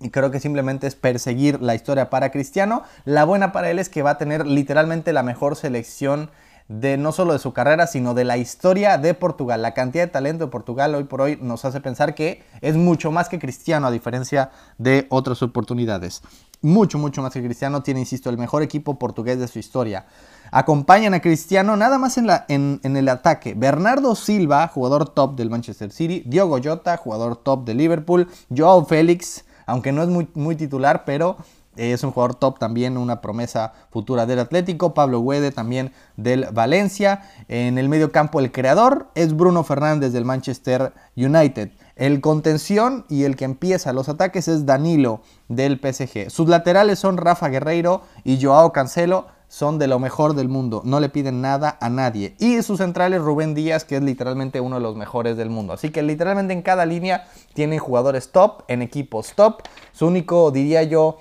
Y 0.00 0.10
creo 0.10 0.30
que 0.30 0.40
simplemente 0.40 0.86
es 0.86 0.94
perseguir 0.94 1.60
la 1.60 1.74
historia 1.74 2.08
para 2.08 2.30
Cristiano. 2.30 2.82
La 3.04 3.24
buena 3.24 3.52
para 3.52 3.70
él 3.70 3.78
es 3.78 3.90
que 3.90 4.02
va 4.02 4.10
a 4.10 4.18
tener 4.18 4.46
literalmente 4.46 5.12
la 5.12 5.22
mejor 5.22 5.56
selección 5.56 6.30
de 6.68 6.96
no 6.96 7.10
solo 7.10 7.32
de 7.32 7.40
su 7.40 7.52
carrera, 7.52 7.86
sino 7.86 8.14
de 8.14 8.24
la 8.24 8.36
historia 8.36 8.96
de 8.96 9.12
Portugal. 9.12 9.60
La 9.60 9.74
cantidad 9.74 10.04
de 10.04 10.10
talento 10.10 10.46
de 10.46 10.50
Portugal 10.52 10.94
hoy 10.94 11.04
por 11.04 11.20
hoy 11.20 11.36
nos 11.42 11.64
hace 11.64 11.80
pensar 11.80 12.14
que 12.14 12.44
es 12.60 12.76
mucho 12.76 13.10
más 13.10 13.28
que 13.28 13.40
Cristiano 13.40 13.88
a 13.88 13.90
diferencia 13.90 14.52
de 14.78 15.06
otras 15.10 15.42
oportunidades. 15.42 16.22
Mucho, 16.62 16.98
mucho 16.98 17.22
más 17.22 17.32
que 17.32 17.42
Cristiano. 17.42 17.82
Tiene, 17.82 18.00
insisto, 18.00 18.28
el 18.28 18.36
mejor 18.36 18.62
equipo 18.62 18.98
portugués 18.98 19.38
de 19.38 19.48
su 19.48 19.58
historia. 19.58 20.06
Acompañan 20.50 21.14
a 21.14 21.20
Cristiano 21.20 21.76
nada 21.76 21.98
más 21.98 22.18
en, 22.18 22.26
la, 22.26 22.44
en, 22.48 22.80
el 22.82 23.08
ataque. 23.08 23.54
Bernardo 23.54 24.14
Silva, 24.14 24.68
jugador 24.68 25.08
top 25.08 25.36
del 25.36 25.48
Manchester 25.48 25.90
City. 25.90 26.22
Diogo 26.26 26.58
Jota, 26.62 26.96
jugador 26.96 27.36
top 27.36 27.64
de 27.64 27.74
Liverpool. 27.74 28.28
Joao 28.54 28.84
Félix, 28.84 29.44
aunque 29.64 29.92
no 29.92 30.02
es 30.02 30.08
muy, 30.08 30.28
muy 30.34 30.54
titular, 30.54 31.04
pero 31.06 31.38
es 31.76 32.02
un 32.02 32.10
jugador 32.10 32.34
top 32.34 32.58
también, 32.58 32.96
una 32.96 33.20
promesa 33.20 33.72
futura 33.90 34.26
del 34.26 34.40
Atlético. 34.40 34.92
Pablo 34.92 35.22
Guede 35.22 35.52
también 35.52 35.92
del 36.16 36.46
Valencia. 36.52 37.22
En 37.48 37.78
el 37.78 37.88
medio 37.88 38.12
campo 38.12 38.40
el 38.40 38.52
creador 38.52 39.08
es 39.14 39.36
Bruno 39.36 39.62
Fernández 39.64 40.12
del 40.12 40.24
Manchester 40.24 40.92
United. 41.16 41.70
El 41.96 42.20
contención 42.20 43.04
y 43.08 43.24
el 43.24 43.36
que 43.36 43.44
empieza 43.44 43.92
los 43.92 44.08
ataques 44.08 44.48
es 44.48 44.66
Danilo 44.66 45.22
del 45.48 45.78
PSG. 45.78 46.30
Sus 46.30 46.48
laterales 46.48 46.98
son 46.98 47.16
Rafa 47.16 47.48
Guerreiro 47.48 48.02
y 48.24 48.42
Joao 48.42 48.72
Cancelo 48.72 49.26
son 49.50 49.80
de 49.80 49.88
lo 49.88 49.98
mejor 49.98 50.34
del 50.34 50.48
mundo, 50.48 50.80
no 50.84 51.00
le 51.00 51.08
piden 51.08 51.40
nada 51.40 51.76
a 51.80 51.90
nadie. 51.90 52.36
Y 52.38 52.62
su 52.62 52.76
central 52.76 53.12
es 53.14 53.20
Rubén 53.20 53.52
Díaz, 53.52 53.84
que 53.84 53.96
es 53.96 54.02
literalmente 54.02 54.60
uno 54.60 54.76
de 54.76 54.82
los 54.82 54.94
mejores 54.94 55.36
del 55.36 55.50
mundo. 55.50 55.72
Así 55.72 55.90
que 55.90 56.02
literalmente 56.02 56.52
en 56.52 56.62
cada 56.62 56.86
línea 56.86 57.26
tienen 57.52 57.80
jugadores 57.80 58.30
top, 58.30 58.62
en 58.68 58.80
equipos 58.80 59.32
top. 59.34 59.62
Su 59.92 60.06
único, 60.06 60.52
diría 60.52 60.84
yo, 60.84 61.18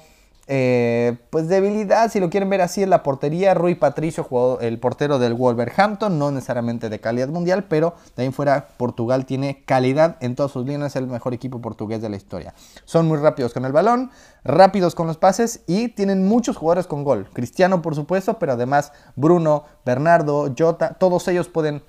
eh, 0.52 1.16
pues 1.30 1.48
debilidad, 1.48 2.12
si 2.12 2.20
lo 2.20 2.32
quieren 2.32 2.50
ver 2.50 2.62
así, 2.62 2.82
es 2.82 2.90
la 2.90 3.04
portería. 3.04 3.54
Rui 3.54 3.76
Patricio, 3.76 4.60
el 4.62 4.80
portero 4.80 5.20
del 5.20 5.36
Wolverhampton, 5.36 6.18
no 6.18 6.32
necesariamente 6.32 6.90
de 6.90 7.00
calidad 7.00 7.28
mundial, 7.28 7.66
pero 7.66 7.94
de 8.16 8.24
ahí 8.24 8.32
fuera 8.32 8.70
Portugal 8.76 9.28
tiene 9.28 9.64
calidad 9.66 10.18
en 10.22 10.34
todas 10.34 10.52
sus 10.52 10.66
líneas, 10.66 10.94
es 10.94 10.96
el 10.96 11.06
mejor 11.06 11.36
equipo 11.36 11.62
portugués 11.62 12.02
de 12.02 12.10
la 12.10 12.16
historia. 12.16 12.56
Son 12.86 13.08
muy 13.08 13.20
rápidos 13.20 13.54
con 13.54 13.64
el 13.64 13.72
balón, 13.72 14.10
rápidos 14.44 14.96
con 14.96 15.06
los 15.06 15.18
pases 15.18 15.62
y 15.68 15.90
tienen 15.90 16.28
muchos 16.28 16.58
jugadores 16.58 16.88
con 16.88 17.04
gol. 17.04 17.30
Cristiano, 17.32 17.84
por 17.84 17.94
supuesto, 17.94 18.40
pero 18.40 18.54
además 18.54 18.92
Bruno, 19.16 19.66
Bernardo, 19.86 20.52
Jota, 20.58 20.96
todos 20.96 21.28
ellos 21.28 21.48
pueden 21.48 21.84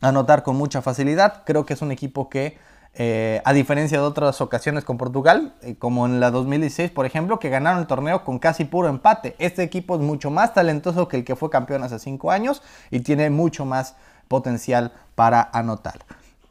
anotar 0.00 0.42
con 0.42 0.56
mucha 0.56 0.82
facilidad. 0.82 1.44
Creo 1.46 1.64
que 1.64 1.74
es 1.74 1.82
un 1.82 1.92
equipo 1.92 2.28
que 2.28 2.58
eh, 2.94 3.40
a 3.46 3.54
diferencia 3.54 3.98
de 3.98 4.04
otras 4.04 4.42
ocasiones 4.42 4.84
con 4.84 4.98
Portugal, 4.98 5.54
eh, 5.62 5.76
como 5.78 6.04
en 6.04 6.20
la 6.20 6.30
2016, 6.30 6.90
por 6.90 7.06
ejemplo, 7.06 7.38
que 7.38 7.48
ganaron 7.48 7.80
el 7.80 7.86
torneo 7.86 8.22
con 8.22 8.38
casi 8.38 8.66
puro 8.66 8.88
empate. 8.88 9.34
Este 9.38 9.62
equipo 9.62 9.94
es 9.94 10.02
mucho 10.02 10.30
más 10.30 10.52
talentoso 10.52 11.08
que 11.08 11.16
el 11.16 11.24
que 11.24 11.34
fue 11.34 11.48
campeón 11.48 11.82
hace 11.84 11.98
5 11.98 12.30
años 12.30 12.62
y 12.90 13.00
tiene 13.00 13.30
mucho 13.30 13.64
más 13.64 13.96
potencial 14.28 14.92
para 15.14 15.48
anotar. 15.54 16.00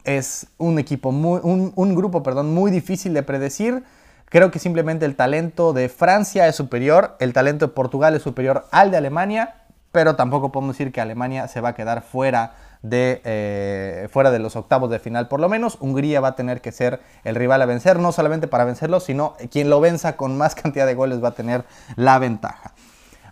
Es 0.02 0.48
un 0.58 0.80
equipo 0.80 1.12
muy, 1.12 1.40
un, 1.44 1.94
grupo, 1.94 2.24
perdón, 2.24 2.52
muy 2.52 2.72
difícil 2.72 3.14
de 3.14 3.22
predecir. 3.22 3.84
Creo 4.28 4.50
que 4.50 4.58
simplemente 4.58 5.06
el 5.06 5.14
talento 5.14 5.72
de 5.72 5.88
Francia 5.88 6.48
es 6.48 6.56
superior, 6.56 7.16
el 7.20 7.32
talento 7.32 7.68
de 7.68 7.72
Portugal 7.72 8.16
es 8.16 8.22
superior 8.22 8.66
al 8.72 8.90
de 8.90 8.96
Alemania, 8.96 9.54
pero 9.92 10.16
tampoco 10.16 10.50
podemos 10.50 10.76
decir 10.76 10.92
que 10.92 11.00
Alemania 11.00 11.46
se 11.46 11.60
va 11.60 11.68
a 11.68 11.74
quedar 11.74 12.02
fuera 12.02 12.54
de 12.82 13.20
eh, 13.24 14.08
fuera 14.10 14.30
de 14.30 14.38
los 14.38 14.56
octavos 14.56 14.90
de 14.90 14.98
final 14.98 15.28
por 15.28 15.40
lo 15.40 15.48
menos. 15.48 15.78
Hungría 15.80 16.20
va 16.20 16.28
a 16.28 16.36
tener 16.36 16.60
que 16.60 16.72
ser 16.72 17.00
el 17.24 17.34
rival 17.34 17.62
a 17.62 17.66
vencer, 17.66 17.98
no 17.98 18.12
solamente 18.12 18.48
para 18.48 18.64
vencerlo, 18.64 19.00
sino 19.00 19.36
quien 19.50 19.70
lo 19.70 19.80
venza 19.80 20.16
con 20.16 20.36
más 20.36 20.54
cantidad 20.56 20.86
de 20.86 20.94
goles 20.94 21.22
va 21.22 21.28
a 21.28 21.34
tener 21.34 21.64
la 21.96 22.18
ventaja. 22.18 22.72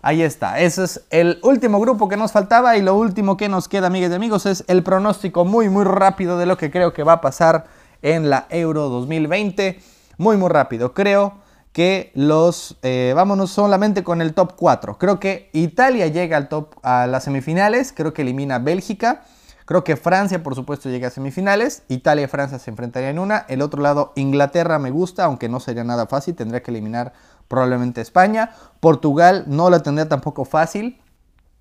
Ahí 0.03 0.23
está, 0.23 0.59
ese 0.59 0.83
es 0.83 1.01
el 1.11 1.39
último 1.43 1.79
grupo 1.79 2.09
que 2.09 2.17
nos 2.17 2.31
faltaba 2.31 2.75
y 2.75 2.81
lo 2.81 2.95
último 2.95 3.37
que 3.37 3.49
nos 3.49 3.67
queda, 3.67 3.85
amigas 3.85 4.09
y 4.11 4.15
amigos, 4.15 4.47
es 4.47 4.63
el 4.67 4.81
pronóstico 4.81 5.45
muy 5.45 5.69
muy 5.69 5.83
rápido 5.83 6.39
de 6.39 6.47
lo 6.47 6.57
que 6.57 6.71
creo 6.71 6.91
que 6.91 7.03
va 7.03 7.13
a 7.13 7.21
pasar 7.21 7.65
en 8.01 8.31
la 8.31 8.47
Euro 8.49 8.89
2020. 8.89 9.79
Muy 10.17 10.37
muy 10.37 10.49
rápido, 10.49 10.93
creo 10.93 11.35
que 11.71 12.11
los, 12.15 12.77
eh, 12.81 13.13
vámonos 13.15 13.51
solamente 13.51 14.03
con 14.03 14.21
el 14.21 14.33
top 14.33 14.53
4. 14.55 14.97
Creo 14.97 15.19
que 15.19 15.49
Italia 15.53 16.07
llega 16.07 16.37
al 16.37 16.49
top, 16.49 16.75
a 16.83 17.07
las 17.07 17.23
semifinales, 17.23 17.93
creo 17.95 18.13
que 18.13 18.23
elimina 18.23 18.59
Bélgica. 18.59 19.23
Creo 19.71 19.85
que 19.85 19.95
Francia, 19.95 20.43
por 20.43 20.53
supuesto, 20.53 20.89
llega 20.89 21.07
a 21.07 21.11
semifinales. 21.11 21.83
Italia 21.87 22.25
y 22.25 22.27
Francia 22.27 22.59
se 22.59 22.69
enfrentarían 22.69 23.11
en 23.11 23.19
una. 23.19 23.45
El 23.47 23.61
otro 23.61 23.81
lado, 23.81 24.11
Inglaterra 24.17 24.79
me 24.79 24.91
gusta, 24.91 25.23
aunque 25.23 25.47
no 25.47 25.61
sería 25.61 25.85
nada 25.85 26.07
fácil. 26.07 26.35
Tendría 26.35 26.61
que 26.61 26.71
eliminar 26.71 27.13
probablemente 27.47 28.01
España. 28.01 28.51
Portugal 28.81 29.45
no 29.47 29.69
la 29.69 29.81
tendría 29.81 30.09
tampoco 30.09 30.43
fácil. 30.43 30.99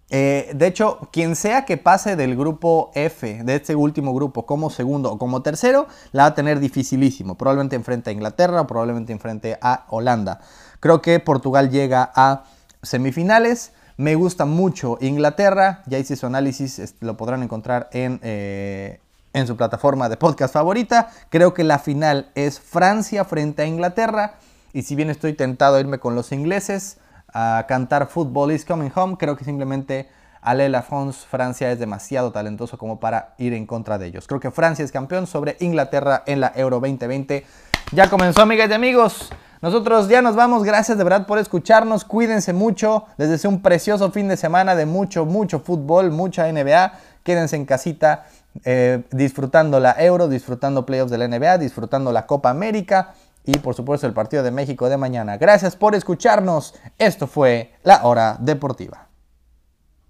Eh, 0.09 0.51
de 0.53 0.67
hecho, 0.67 0.99
quien 1.13 1.37
sea 1.37 1.65
que 1.65 1.77
pase 1.77 2.17
del 2.17 2.37
grupo 2.37 2.91
F, 2.97 3.45
de 3.45 3.55
este 3.55 3.77
último 3.77 4.13
grupo, 4.13 4.45
como 4.45 4.71
segundo 4.71 5.13
o 5.13 5.17
como 5.17 5.43
tercero, 5.43 5.87
la 6.11 6.25
va 6.25 6.29
a 6.31 6.35
tener 6.35 6.59
dificilísimo. 6.59 7.37
Probablemente 7.37 7.77
enfrente 7.77 8.11
a 8.11 8.13
Inglaterra 8.13 8.63
o 8.63 8.67
probablemente 8.67 9.13
enfrente 9.13 9.57
a 9.63 9.87
Holanda. 9.89 10.41
Creo 10.81 11.01
que 11.01 11.21
Portugal 11.21 11.71
llega 11.71 12.11
a 12.17 12.43
semifinales. 12.83 13.71
Me 14.01 14.15
gusta 14.15 14.47
mucho 14.47 14.97
Inglaterra, 15.03 15.83
ya 15.85 15.99
hice 15.99 16.17
su 16.17 16.25
análisis, 16.25 16.95
lo 17.01 17.19
podrán 17.19 17.43
encontrar 17.43 17.91
en, 17.93 18.19
eh, 18.23 18.99
en 19.35 19.47
su 19.47 19.59
plataforma 19.59 20.09
de 20.09 20.17
podcast 20.17 20.55
favorita. 20.55 21.11
Creo 21.29 21.53
que 21.53 21.65
la 21.65 21.79
final 21.79 22.31
es 22.35 22.61
Francia 22.61 23.27
frente 23.27 23.61
a 23.61 23.67
Inglaterra. 23.67 24.37
Y 24.73 24.85
si 24.85 24.97
bien 24.97 25.11
estoy 25.11 25.35
tentado 25.35 25.77
a 25.77 25.81
irme 25.81 25.99
con 25.99 26.15
los 26.15 26.33
ingleses 26.33 26.97
a 27.35 27.67
cantar 27.69 28.07
Football 28.07 28.53
is 28.53 28.65
Coming 28.65 28.91
Home, 28.95 29.19
creo 29.19 29.37
que 29.37 29.45
simplemente 29.45 30.09
Ale 30.41 30.73
Francia 30.81 31.71
es 31.71 31.79
demasiado 31.79 32.33
talentoso 32.33 32.79
como 32.79 33.01
para 33.01 33.35
ir 33.37 33.53
en 33.53 33.67
contra 33.67 33.99
de 33.99 34.07
ellos. 34.07 34.27
Creo 34.27 34.41
que 34.41 34.51
Francia 34.51 34.83
es 34.83 34.93
campeón 34.93 35.27
sobre 35.27 35.59
Inglaterra 35.61 36.23
en 36.27 36.41
la 36.41 36.55
Euro 36.57 36.81
2020. 36.81 37.45
Ya 37.93 38.09
comenzó, 38.09 38.41
amigas 38.41 38.71
y 38.71 38.73
amigos. 38.73 39.31
Nosotros 39.63 40.09
ya 40.09 40.23
nos 40.23 40.37
vamos, 40.37 40.65
gracias 40.65 40.97
de 40.97 41.05
verdad 41.05 41.27
por 41.27 41.39
escucharnos, 41.39 42.07
cuídense 42.07 42.55
mucho, 42.55 43.05
les 43.19 43.29
deseo 43.29 43.51
un 43.51 43.61
precioso 43.61 44.11
fin 44.11 44.27
de 44.27 44.39
semana 44.39 44.75
de 44.75 44.87
mucho, 44.87 45.27
mucho 45.27 45.61
fútbol, 45.61 46.11
mucha 46.13 46.51
NBA, 46.51 46.93
quédense 47.23 47.57
en 47.57 47.67
casita 47.67 48.25
eh, 48.65 49.03
disfrutando 49.11 49.79
la 49.79 49.95
Euro, 50.03 50.29
disfrutando 50.29 50.87
playoffs 50.87 51.11
de 51.11 51.19
la 51.19 51.29
NBA, 51.29 51.59
disfrutando 51.59 52.11
la 52.11 52.27
Copa 52.27 52.49
América 52.49 53.13
y 53.45 53.59
por 53.59 53.75
supuesto 53.75 54.07
el 54.07 54.15
partido 54.15 54.43
de 54.43 54.51
México 54.51 54.89
de 54.89 54.97
mañana. 54.97 55.37
Gracias 55.37 55.77
por 55.77 55.95
escucharnos, 55.95 56.75
esto 56.97 57.27
fue 57.27 57.75
La 57.83 58.05
Hora 58.05 58.39
Deportiva. 58.41 59.10